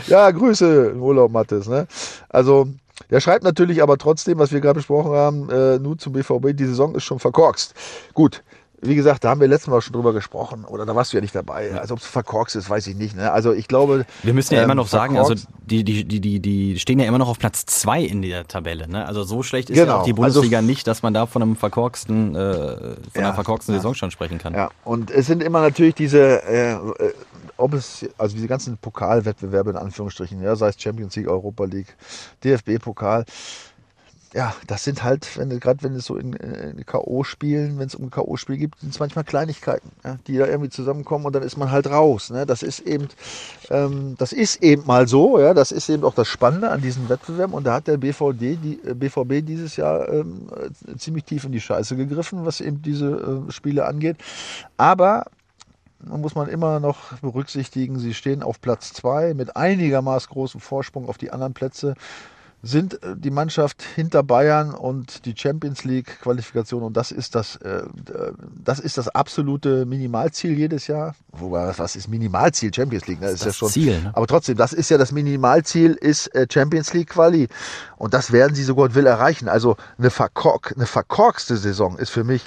[0.07, 1.67] ja, Grüße im Urlaub, Mathis.
[1.67, 1.85] Ne?
[2.29, 2.67] Also,
[3.11, 6.65] der schreibt natürlich aber trotzdem, was wir gerade besprochen haben, äh, nur zum BVB, die
[6.65, 7.75] Saison ist schon verkorkst.
[8.15, 8.43] Gut,
[8.81, 11.21] wie gesagt, da haben wir letztes Mal schon drüber gesprochen, oder da warst du ja
[11.21, 11.73] nicht dabei.
[11.79, 13.15] Also ob es verkorkst ist, weiß ich nicht.
[13.15, 13.31] Ne?
[13.31, 14.05] Also ich glaube.
[14.23, 17.05] Wir müssen ja ähm, immer noch sagen, also die, die, die, die, die stehen ja
[17.05, 18.87] immer noch auf Platz zwei in der Tabelle.
[18.87, 19.05] Ne?
[19.05, 21.41] Also so schlecht ist ja Genau, auch die also- Bundesliga nicht, dass man da von
[21.41, 23.79] einem verkorksten, äh, von Ja, einer verkorksten ja.
[23.79, 24.53] Saison schon sprechen kann.
[24.53, 26.77] Ja, und es sind immer natürlich diese, äh, äh,
[27.57, 31.95] ob es, also diese ganzen Pokalwettbewerbe in Anführungsstrichen, ja, sei es Champions League, Europa League,
[32.45, 33.25] DFB-Pokal.
[34.33, 38.05] Ja, das sind halt, wenn gerade wenn es so in, in K.O.-Spielen, wenn es um
[38.05, 41.57] ein K.O.-Spiel gibt, sind es manchmal Kleinigkeiten, ja, die da irgendwie zusammenkommen und dann ist
[41.57, 42.29] man halt raus.
[42.29, 42.45] Ne?
[42.45, 43.07] Das ist eben,
[43.71, 47.09] ähm, das ist eben mal so, ja, das ist eben auch das Spannende an diesen
[47.09, 51.45] Wettbewerben und da hat der BVD, die, äh, BVB dieses Jahr ähm, äh, ziemlich tief
[51.45, 54.17] in die Scheiße gegriffen, was eben diese äh, Spiele angeht.
[54.77, 55.25] Aber
[56.05, 61.09] man muss man immer noch berücksichtigen, sie stehen auf Platz zwei mit einigermaßen großem Vorsprung
[61.09, 61.95] auf die anderen Plätze.
[62.61, 67.55] Sind äh, die Mannschaft hinter Bayern und die Champions League Qualifikation und das ist das,
[67.57, 67.83] äh,
[68.63, 71.15] das ist das absolute Minimalziel jedes Jahr.
[71.31, 72.73] Wobei, was ist Minimalziel?
[72.73, 73.27] Champions League, ne?
[73.27, 73.69] Das ist, das ja schon.
[73.69, 74.11] Ziel, ne?
[74.13, 77.47] Aber trotzdem, das ist ja das Minimalziel, ist äh, Champions League Quali.
[77.97, 79.47] Und das werden sie so Gott will erreichen.
[79.47, 82.45] Also eine, verkork, eine verkorkste Saison ist für mich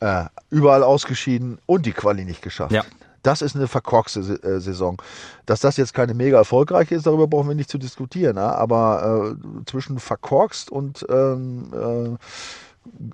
[0.00, 2.72] äh, überall ausgeschieden und die Quali nicht geschafft.
[2.72, 2.84] Ja.
[3.24, 5.00] Das ist eine verkorkste äh, Saison.
[5.46, 8.36] Dass das jetzt keine mega erfolgreiche ist, darüber brauchen wir nicht zu diskutieren.
[8.36, 8.42] Ne?
[8.42, 12.16] Aber äh, zwischen verkorkst und ähm, äh,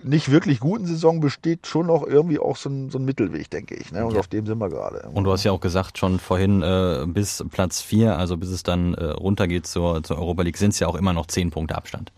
[0.02, 3.76] nicht wirklich guten Saison besteht schon noch irgendwie auch so ein, so ein Mittelweg, denke
[3.76, 3.92] ich.
[3.92, 4.04] Ne?
[4.04, 4.20] Und ja.
[4.20, 5.08] auf dem sind wir gerade.
[5.14, 8.64] Und du hast ja auch gesagt, schon vorhin äh, bis Platz 4, also bis es
[8.64, 11.76] dann äh, runtergeht zur, zur Europa League, sind es ja auch immer noch 10 Punkte
[11.76, 12.10] Abstand.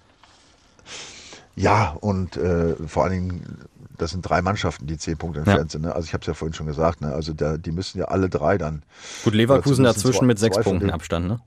[1.54, 3.58] Ja, und äh, vor allen Dingen
[4.02, 5.70] das sind drei Mannschaften, die zehn Punkte entfernt ja.
[5.70, 5.82] sind.
[5.82, 5.94] Ne?
[5.94, 7.00] Also ich habe es ja vorhin schon gesagt.
[7.00, 7.12] Ne?
[7.12, 8.82] Also da, die müssen ja alle drei dann.
[9.24, 11.40] Gut, Leverkusen dazwischen zwei, mit sechs Punkten Abstand, ne?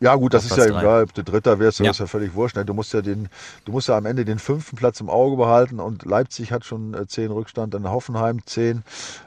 [0.00, 1.90] Ja, gut, das ist ja egal, ob du Dritter wärst, ja.
[1.90, 2.56] ist ja völlig wurscht.
[2.56, 2.64] Ne?
[2.64, 3.28] Du musst ja den,
[3.64, 6.94] du musst ja am Ende den fünften Platz im Auge behalten und Leipzig hat schon
[6.94, 8.82] äh, zehn Rückstand, dann Hoffenheim zehn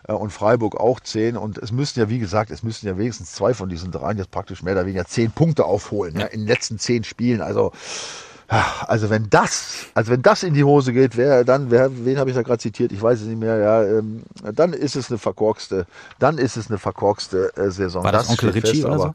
[0.07, 1.37] äh, und Freiburg auch zehn.
[1.37, 4.29] Und es müssen ja, wie gesagt, es müssen ja wenigstens zwei von diesen dreien jetzt
[4.29, 6.27] praktisch mehr oder weniger zehn Punkte aufholen, ja.
[6.27, 7.41] in den letzten zehn Spielen.
[7.41, 7.71] Also
[8.47, 12.29] also wenn das, also wenn das in die Hose geht, wer dann, wer, wen habe
[12.29, 12.91] ich da gerade zitiert?
[12.91, 13.57] Ich weiß es nicht mehr.
[13.57, 15.85] Ja, ähm, dann ist es eine verkorkste,
[16.19, 18.03] dann ist es eine verkorkste äh, Saison.
[18.03, 19.13] War das, das Onkel Ritchie fest, oder so?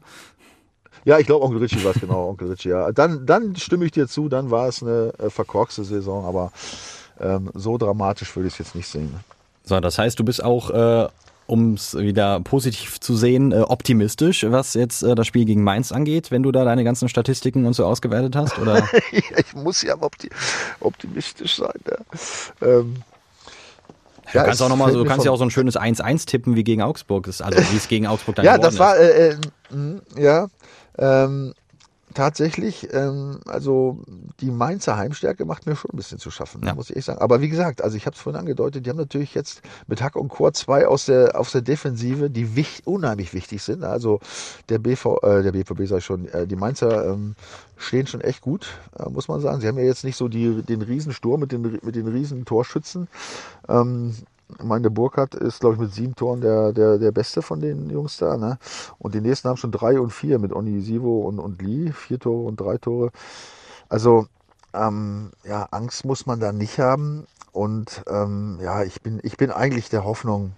[1.05, 2.69] Ja, ich glaube Onkel Ritchie war es genau, Onkel Ritchie.
[2.69, 4.29] Ja, dann, dann stimme ich dir zu.
[4.29, 6.51] Dann war es eine äh, verkorkste Saison, aber
[7.19, 9.13] ähm, so dramatisch würde ich es jetzt nicht sehen.
[9.63, 11.07] So, das heißt, du bist auch äh,
[11.45, 15.91] um es wieder positiv zu sehen, äh, optimistisch, was jetzt äh, das Spiel gegen Mainz
[15.91, 18.57] angeht, wenn du da deine ganzen Statistiken und so ausgewertet hast?
[18.59, 18.87] Oder?
[19.11, 19.95] ich muss ja
[20.79, 21.79] optimistisch sein.
[21.87, 22.67] Ja.
[22.67, 22.95] Ähm,
[24.33, 26.25] ja, du kannst auch noch mal so, du kannst ja auch so ein schönes 1-1
[26.25, 29.35] tippen wie gegen Augsburg, also wie es gegen Augsburg dann Ja, das war, äh, äh,
[29.69, 30.47] mh, ja,
[30.97, 31.53] ähm,
[32.13, 34.03] tatsächlich, ähm, also
[34.39, 36.75] die Mainzer Heimstärke macht mir schon ein bisschen zu schaffen, ja.
[36.75, 37.19] muss ich echt sagen.
[37.19, 40.15] Aber wie gesagt, also ich habe es vorhin angedeutet, die haben natürlich jetzt mit Hack
[40.15, 43.83] und Chor zwei aus der, aus der Defensive, die wichtig, unheimlich wichtig sind.
[43.83, 44.19] Also
[44.69, 47.35] der BV, äh, der BVB sag ich schon, äh, die Mainzer ähm,
[47.77, 49.61] stehen schon echt gut, äh, muss man sagen.
[49.61, 53.07] Sie haben ja jetzt nicht so die, den Riesensturm mit den, mit den riesen Torschützen.
[53.67, 54.15] Ähm,
[54.57, 57.59] ich meine, der Burkhardt ist, glaube ich, mit sieben Toren der, der, der Beste von
[57.59, 58.37] den Jungs da.
[58.37, 58.57] Ne?
[58.99, 61.91] Und die nächsten haben schon drei und vier mit Onisivo und, und Lee.
[61.91, 63.11] Vier Tore und drei Tore.
[63.89, 64.27] Also,
[64.73, 67.27] ähm, ja, Angst muss man da nicht haben.
[67.51, 70.53] Und ähm, ja, ich bin, ich bin eigentlich der Hoffnung,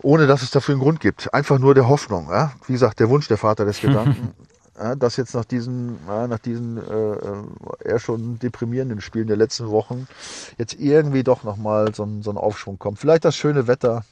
[0.00, 1.32] ohne dass es dafür einen Grund gibt.
[1.34, 2.28] Einfach nur der Hoffnung.
[2.30, 2.52] Ja?
[2.66, 4.34] Wie gesagt, der Wunsch der Vater des Gedanken.
[4.78, 7.44] Ja, dass jetzt nach diesen, ja, nach diesen äh, äh,
[7.84, 10.08] eher schon deprimierenden Spielen der letzten Wochen
[10.58, 12.98] jetzt irgendwie doch nochmal so ein, so ein Aufschwung kommt.
[12.98, 14.04] Vielleicht das schöne Wetter.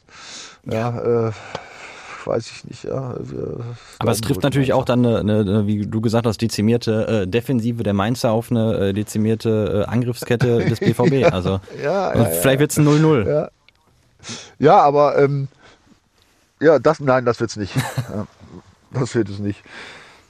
[0.64, 1.32] Ja, äh,
[2.24, 3.16] weiß ich nicht, ja.
[3.98, 7.82] Aber es trifft natürlich auch dann eine, eine, wie du gesagt hast, dezimierte äh, Defensive
[7.82, 11.12] der Mainzer auf eine äh, dezimierte äh, Angriffskette des BVB.
[11.12, 13.50] ja, also ja, ja, vielleicht wird es ein 0-0.
[14.60, 14.80] Ja.
[14.80, 15.48] aber ähm,
[16.60, 17.74] ja, das, nein, das wird es nicht.
[18.92, 19.62] das wird es nicht.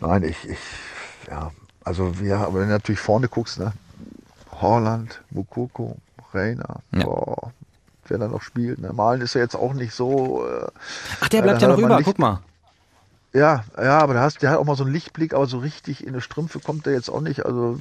[0.02, 0.58] Nein, ich, ich
[1.28, 1.52] ja,
[1.84, 3.72] also ja, aber wenn du natürlich vorne guckst, ne?
[4.60, 5.96] Holland, Mukoko,
[6.32, 7.04] Reina, ja.
[7.04, 7.52] boah,
[8.06, 8.80] wer da noch spielt.
[8.80, 8.92] Ne?
[8.92, 10.46] Malen ist ja jetzt auch nicht so.
[10.46, 10.66] Äh,
[11.20, 12.40] Ach, der bleibt ja noch über, guck mal.
[13.32, 16.02] Ja, ja, aber der, hast, der hat auch mal so einen Lichtblick, aber so richtig
[16.02, 17.46] in eine Strümpfe kommt der jetzt auch nicht.
[17.46, 17.78] Also,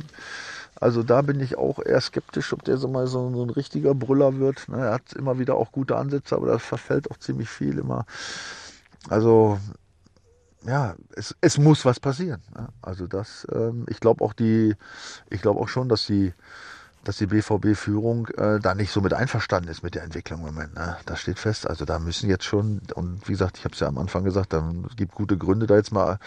[0.80, 3.94] also da bin ich auch eher skeptisch, ob der so mal so, so ein richtiger
[3.94, 4.70] Brüller wird.
[4.70, 4.78] Ne?
[4.78, 8.06] Er hat immer wieder auch gute Ansätze, aber da verfällt auch ziemlich viel immer.
[9.10, 9.60] Also
[10.66, 12.42] ja, es, es muss was passieren.
[12.56, 12.68] Ne?
[12.82, 14.76] Also das, ähm, ich glaube auch die,
[15.30, 16.34] ich glaube auch schon, dass die,
[17.04, 20.76] dass die BVB-Führung äh, da nicht so mit einverstanden ist mit der Entwicklung im Moment.
[20.76, 20.98] Ne?
[21.06, 21.68] Das steht fest.
[21.68, 24.54] Also da müssen jetzt schon, und wie gesagt, ich habe es ja am Anfang gesagt,
[24.54, 26.20] da gibt gute Gründe, da jetzt mal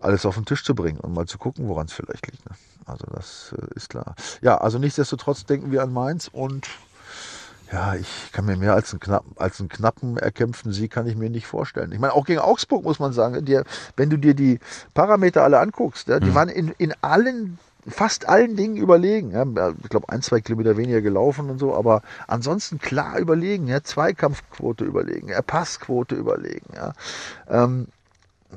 [0.00, 2.48] alles auf den Tisch zu bringen und mal zu gucken, woran es vielleicht liegt.
[2.48, 2.56] Ne?
[2.86, 4.14] Also das äh, ist klar.
[4.40, 6.68] Ja, also nichtsdestotrotz denken wir an Mainz und
[7.72, 11.16] ja, ich kann mir mehr als einen, knappen, als einen knappen erkämpften Sieg kann ich
[11.16, 11.92] mir nicht vorstellen.
[11.92, 13.60] Ich meine, auch gegen Augsburg muss man sagen, die,
[13.96, 14.60] wenn du dir die
[14.92, 16.34] Parameter alle anguckst, ja, die mhm.
[16.34, 19.32] waren in, in allen fast allen Dingen überlegen.
[19.32, 19.44] Ja,
[19.82, 23.66] ich glaube, ein, zwei Kilometer weniger gelaufen und so, aber ansonsten klar überlegen.
[23.66, 26.66] Ja, Zweikampfquote überlegen, ja, Passquote überlegen.
[26.74, 26.92] Ja.
[27.48, 27.88] Ähm,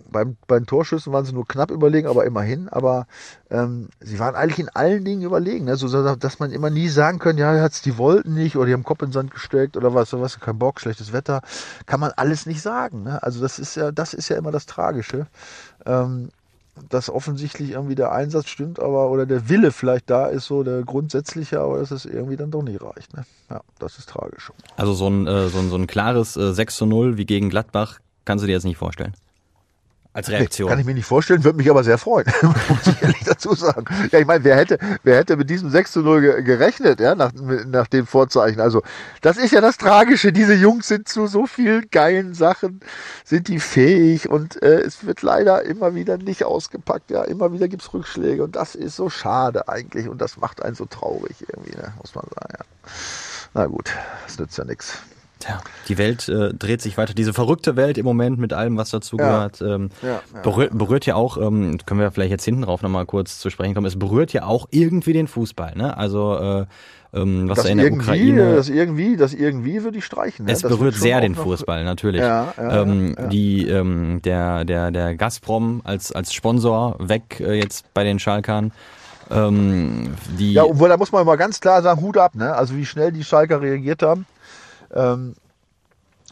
[0.10, 2.70] beim, bei den Torschüssen waren sie nur knapp überlegen, aber immerhin.
[2.70, 3.08] Aber
[3.50, 5.66] ähm, sie waren eigentlich in allen Dingen überlegen.
[5.66, 5.76] Ne?
[5.76, 8.84] So, dass man immer nie sagen kann, ja, hat's, die wollten nicht oder die haben
[8.84, 11.42] Kopf in den Sand gesteckt oder was, was, kein Bock, schlechtes Wetter.
[11.86, 13.04] Kann man alles nicht sagen.
[13.04, 13.22] Ne?
[13.24, 15.28] Also das ist ja, das ist ja immer das Tragische.
[15.86, 16.30] Ähm,
[16.90, 20.84] dass offensichtlich irgendwie der Einsatz stimmt, aber oder der Wille vielleicht da ist, so der
[20.84, 23.16] grundsätzliche, aber dass es irgendwie dann doch nicht reicht.
[23.16, 23.26] Ne?
[23.50, 24.52] Ja, das ist tragisch.
[24.76, 27.50] Also so ein, äh, so ein, so ein klares äh, 6 zu 0 wie gegen
[27.50, 29.14] Gladbach kannst du dir jetzt nicht vorstellen.
[30.18, 30.68] Als Reaktion.
[30.68, 33.86] Kann ich mir nicht vorstellen, würde mich aber sehr freuen, muss ich ehrlich dazu sagen.
[34.12, 37.32] Ja, ich meine, wer hätte, wer hätte mit diesem 6 zu 0 gerechnet, ja, nach,
[37.34, 38.60] nach dem Vorzeichen.
[38.60, 38.82] Also,
[39.22, 40.34] das ist ja das Tragische.
[40.34, 42.80] Diese Jungs sind zu so vielen geilen Sachen,
[43.26, 47.12] sind die fähig und äh, es wird leider immer wieder nicht ausgepackt.
[47.12, 50.76] Ja, immer wieder gibt's Rückschläge und das ist so schade eigentlich und das macht einen
[50.76, 52.66] so traurig irgendwie, ne, muss man sagen, ja.
[53.54, 53.92] Na gut,
[54.26, 54.98] das nützt ja nichts.
[55.40, 57.14] Tja, die Welt äh, dreht sich weiter.
[57.14, 59.48] Diese verrückte Welt im Moment mit allem, was dazu Ja.
[59.48, 62.82] gehört, ähm, Ja, ja, berührt, berührt ja auch, ähm, können wir vielleicht jetzt hinten drauf
[62.82, 65.76] nochmal kurz zu sprechen kommen, es berührt ja auch irgendwie den Fußball.
[65.76, 65.96] Ne?
[65.96, 66.66] Also äh,
[67.14, 68.56] ähm, was Das da in der Ukraine...
[68.56, 70.46] das irgendwie, das irgendwie würde ich streichen.
[70.46, 70.52] ne?
[70.52, 72.22] Es Das berührt sehr den Fußball, natürlich.
[72.22, 73.28] Ja, ja, ähm, ja.
[73.28, 78.72] Die, ähm, der, der, der Gazprom als, als Sponsor weg äh, jetzt bei den Schalkern.
[79.30, 82.54] Ähm, die, Ja, obwohl, da muss man mal ganz klar sagen, Hut ab, ne?
[82.54, 84.26] Also wie schnell die Schalker reagiert haben.
[84.94, 85.36] Ähm,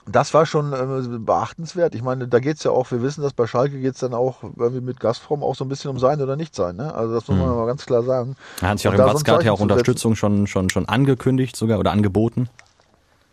[0.07, 1.95] das war schon äh, beachtenswert.
[1.95, 4.81] Ich meine, da geht's ja auch, wir wissen das, bei Schalke geht's dann auch irgendwie
[4.81, 6.75] mit Gazprom auch so ein bisschen um sein oder nicht sein.
[6.75, 6.93] Ne?
[6.93, 8.35] Also das muss man mal ganz klar sagen.
[8.61, 11.91] Hans-Joachim da so ein Watzke hat ja auch Unterstützung schon, schon, schon angekündigt sogar oder
[11.91, 12.49] angeboten.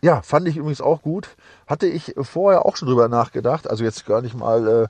[0.00, 1.28] Ja, fand ich übrigens auch gut.
[1.72, 3.70] Hatte ich vorher auch schon drüber nachgedacht.
[3.70, 4.88] Also jetzt gar nicht mal,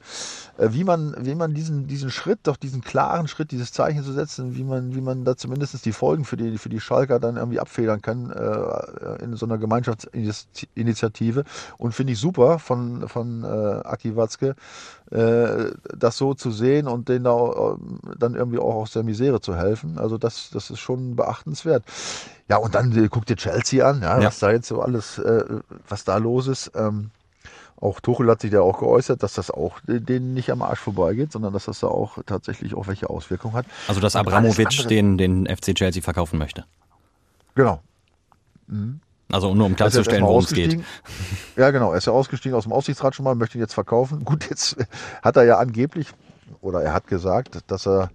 [0.59, 4.03] äh, äh, wie man, wie man diesen, diesen Schritt, doch diesen klaren Schritt, dieses Zeichen
[4.03, 7.21] zu setzen, wie man, wie man da zumindest die Folgen für die, für die Schalker
[7.21, 11.45] dann irgendwie abfedern kann äh, in so einer Gemeinschaftsinitiative.
[11.79, 14.57] Und finde ich super von, von äh, Aki Watzke,
[15.13, 17.77] äh, das so zu sehen und denen da äh,
[18.19, 19.99] dann irgendwie auch aus der Misere zu helfen.
[19.99, 21.85] Also das, das ist schon beachtenswert.
[22.49, 24.27] Ja, und dann äh, guck dir Chelsea an, ja, Ja.
[24.27, 25.45] was da jetzt so alles, äh,
[25.89, 26.72] was da los ist.
[26.75, 27.11] Ähm,
[27.81, 31.33] auch Tuchel hat sich ja auch geäußert, dass das auch denen nicht am Arsch vorbeigeht,
[31.33, 33.67] sondern dass das da auch tatsächlich auch welche Auswirkungen hat.
[33.89, 36.65] Also dass Abramovic den, den FC Chelsea verkaufen möchte.
[37.57, 37.81] Genau.
[39.33, 40.81] Also nur um klarzustellen, worum es geht.
[41.57, 41.93] Ja, genau.
[41.93, 44.25] Er ist ja ausgestiegen aus dem Aufsichtsrat schon mal, möchte ihn jetzt verkaufen.
[44.25, 44.77] Gut, jetzt
[45.23, 46.09] hat er ja angeblich,
[46.61, 48.11] oder er hat gesagt, dass er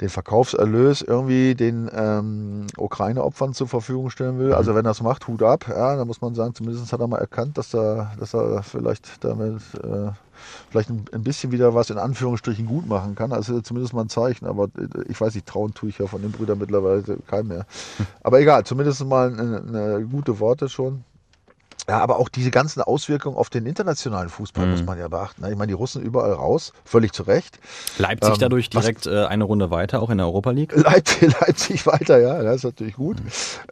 [0.00, 4.52] den Verkaufserlös irgendwie den ähm, Ukraine-Opfern zur Verfügung stellen will.
[4.52, 5.66] Also wenn er das macht, Hut ab.
[5.68, 9.24] Ja, da muss man sagen, zumindest hat er mal erkannt, dass er, dass er vielleicht
[9.24, 10.10] damit äh,
[10.70, 13.32] vielleicht ein, ein bisschen wieder was in Anführungsstrichen gut machen kann.
[13.32, 14.46] Also zumindest mal ein Zeichen.
[14.46, 17.66] Aber äh, ich weiß nicht, trauen tue ich ja von den Brüdern mittlerweile keinem mehr.
[18.22, 21.04] Aber egal, zumindest mal eine, eine gute Worte schon.
[21.88, 24.70] Ja, aber auch diese ganzen Auswirkungen auf den internationalen Fußball Mhm.
[24.72, 25.42] muss man ja beachten.
[25.42, 25.50] ne?
[25.50, 27.58] Ich meine, die Russen überall raus, völlig zu Recht.
[27.98, 30.74] Leipzig Ähm, dadurch was- direkt äh, eine Runde weiter, auch in der Europa League.
[30.74, 33.18] Leipzig, Leipzig weiter, ja, das ist natürlich gut.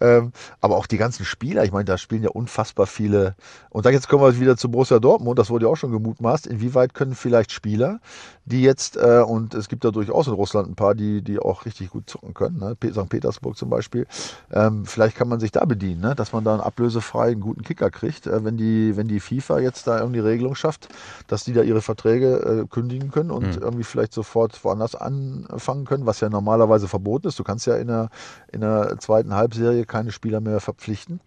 [0.00, 3.34] Ähm, aber auch die ganzen Spieler, ich meine, da spielen ja unfassbar viele.
[3.70, 6.46] Und da jetzt kommen wir wieder zu Borussia Dortmund, das wurde ja auch schon gemutmaßt.
[6.46, 8.00] Inwieweit können vielleicht Spieler,
[8.44, 11.64] die jetzt, äh, und es gibt ja durchaus in Russland ein paar, die, die auch
[11.64, 12.76] richtig gut zocken können, ne?
[12.92, 13.08] St.
[13.08, 14.06] Petersburg zum Beispiel,
[14.52, 16.14] ähm, vielleicht kann man sich da bedienen, ne?
[16.14, 19.60] dass man da einen ablösefrei einen guten Kicker kriegt, äh, wenn, die, wenn die FIFA
[19.60, 20.88] jetzt da irgendwie Regelung schafft,
[21.26, 26.06] dass die da ihre Verträge äh, kündigen können und irgendwie vielleicht sofort woanders anfangen können,
[26.06, 27.38] was ja normalerweise verboten ist.
[27.38, 28.10] Du kannst ja in der,
[28.52, 31.20] in der zweiten Halbserie keine Spieler mehr verpflichten.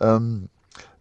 [0.00, 0.48] Ähm,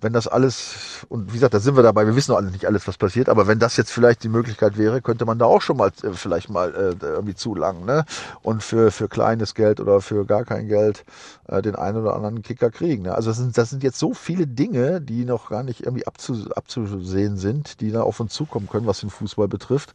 [0.01, 2.65] wenn das alles, und wie gesagt, da sind wir dabei, wir wissen noch alle nicht
[2.65, 5.61] alles, was passiert, aber wenn das jetzt vielleicht die Möglichkeit wäre, könnte man da auch
[5.61, 8.05] schon mal äh, vielleicht mal äh, irgendwie zulangen, ne?
[8.41, 11.03] Und für, für kleines Geld oder für gar kein Geld
[11.47, 13.03] äh, den einen oder anderen Kicker kriegen.
[13.03, 13.13] Ne?
[13.13, 16.49] Also das sind, das sind jetzt so viele Dinge, die noch gar nicht irgendwie abzu,
[16.55, 19.93] abzusehen sind, die da auf uns zukommen können, was den Fußball betrifft,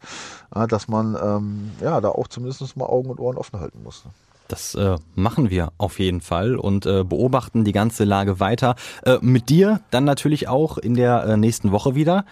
[0.53, 4.05] äh, dass man ähm, ja da auch zumindest mal Augen und Ohren offen halten muss.
[4.05, 4.11] Ne?
[4.47, 8.75] Das äh, machen wir auf jeden Fall und äh, beobachten die ganze Lage weiter.
[9.03, 12.25] Äh, mit dir dann natürlich auch in der äh, nächsten Woche wieder.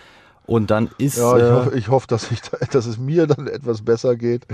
[0.45, 3.47] Und dann ist Ja, ich äh, hoffe, ich hoffe dass, ich, dass es mir dann
[3.47, 4.45] etwas besser geht.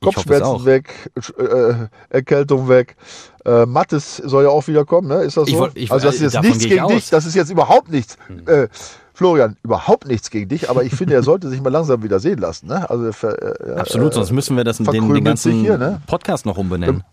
[0.00, 1.74] Kopfschmerzen weg, äh,
[2.08, 2.96] Erkältung weg.
[3.44, 5.16] Äh, Mattes soll ja auch wieder kommen, ne?
[5.22, 5.60] Ist das Ich so?
[5.60, 7.02] wollt- ich- also das ist jetzt nichts ich gegen dich, aus.
[7.04, 7.08] Hm.
[7.10, 8.16] das ist jetzt überhaupt nichts.
[8.46, 8.68] Äh,
[9.14, 12.38] Florian, überhaupt nichts gegen dich, aber ich finde, er sollte sich mal langsam wieder sehen
[12.40, 12.66] lassen.
[12.66, 12.88] Ne?
[12.90, 16.02] Also, ver- äh, absolut, äh, sonst müssen wir das den, den ganzen hier, ne?
[16.06, 17.04] Podcast noch umbenennen.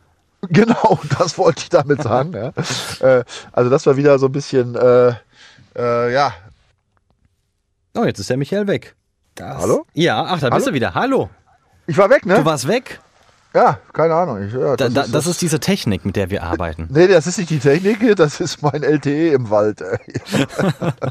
[0.50, 2.34] Genau, das wollte ich damit sagen.
[2.34, 2.52] ja.
[3.20, 5.14] äh, also das war wieder so ein bisschen, äh,
[5.78, 6.34] äh, ja,
[7.96, 8.96] Oh, jetzt ist der Michael weg.
[9.36, 9.86] Das, Hallo?
[9.94, 10.66] Ja, ach, da bist Hallo?
[10.68, 10.94] du wieder.
[10.94, 11.30] Hallo.
[11.88, 12.36] ich war weg, ne?
[12.36, 13.00] Du warst weg.
[13.54, 14.44] Ja, keine Ahnung.
[14.48, 16.88] Ich, ja, Da, das da, ist, das ist diese Technik, mit der wir arbeiten.
[16.92, 19.82] Nee, das ist nicht die Technik, das ist mein LTE im Wald.
[19.82, 19.98] Ey.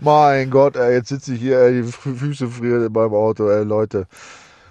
[0.00, 3.48] mein Gott, ey, jetzt sitze ich hier, ey, die Fü- Füße frieren in meinem Auto,
[3.48, 4.06] ey, Leute.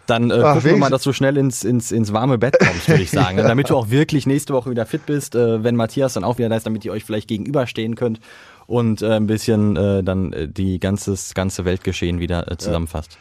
[0.06, 2.90] Dann äh, Ach, gucken wir mal, dass du schnell ins, ins, ins warme Bett kommst,
[2.90, 3.38] würde ich sagen.
[3.38, 3.44] ne?
[3.44, 6.50] Damit du auch wirklich nächste Woche wieder fit bist, äh, wenn Matthias dann auch wieder
[6.50, 8.20] da ist, damit ihr euch vielleicht gegenüberstehen könnt
[8.68, 13.14] und äh, ein bisschen äh, dann äh, die ganzes ganze Weltgeschehen wieder äh, zusammenfasst.
[13.14, 13.18] Ja,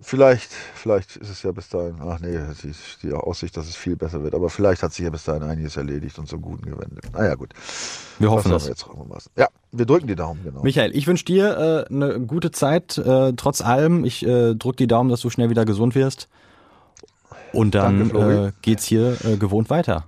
[0.00, 3.96] vielleicht, vielleicht ist es ja bis dahin, ach nee, die, die Aussicht, dass es viel
[3.96, 7.04] besser wird, aber vielleicht hat sich ja bis dahin einiges erledigt und zum Guten gewendet.
[7.12, 7.52] Naja, gut.
[8.18, 8.68] Wir hoffen das.
[8.68, 8.86] jetzt?
[9.36, 10.62] Ja, wir drücken die Daumen, genau.
[10.62, 14.04] Michael, ich wünsche dir äh, eine gute Zeit, äh, trotz allem.
[14.04, 16.28] Ich äh, drück die Daumen, dass du schnell wieder gesund wirst.
[17.52, 20.06] Und dann Danke, äh, geht's hier äh, gewohnt weiter.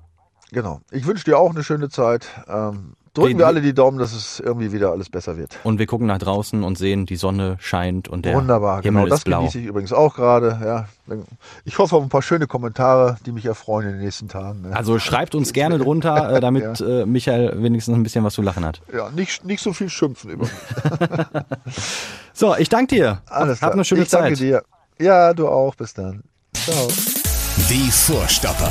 [0.51, 0.81] Genau.
[0.91, 2.27] Ich wünsche dir auch eine schöne Zeit.
[2.49, 5.59] Ähm, drücken Okay, wir alle die Daumen, dass es irgendwie wieder alles besser wird.
[5.65, 9.11] Und wir gucken nach draußen und sehen, die Sonne scheint und der Wunderbar, Himmel genau.
[9.11, 9.39] Das ist blau.
[9.41, 10.59] genieße ich übrigens auch gerade.
[10.65, 11.17] Ja.
[11.65, 14.63] Ich hoffe auf ein paar schöne Kommentare, die mich erfreuen in den nächsten Tagen.
[14.63, 14.77] Ne?
[14.77, 18.65] Also schreibt uns gerne drunter, äh, damit äh, Michael wenigstens ein bisschen was zu lachen
[18.65, 18.81] hat.
[18.95, 20.53] ja, nicht, nicht so viel schimpfen über mich.
[22.33, 23.21] So, ich danke dir.
[23.27, 23.73] Alles Hab klar.
[23.73, 24.39] eine schöne ich danke Zeit.
[24.39, 24.63] dir.
[25.01, 25.75] Ja, du auch.
[25.75, 26.23] Bis dann.
[26.55, 26.87] Ciao.
[27.69, 28.71] Die Vorstopper.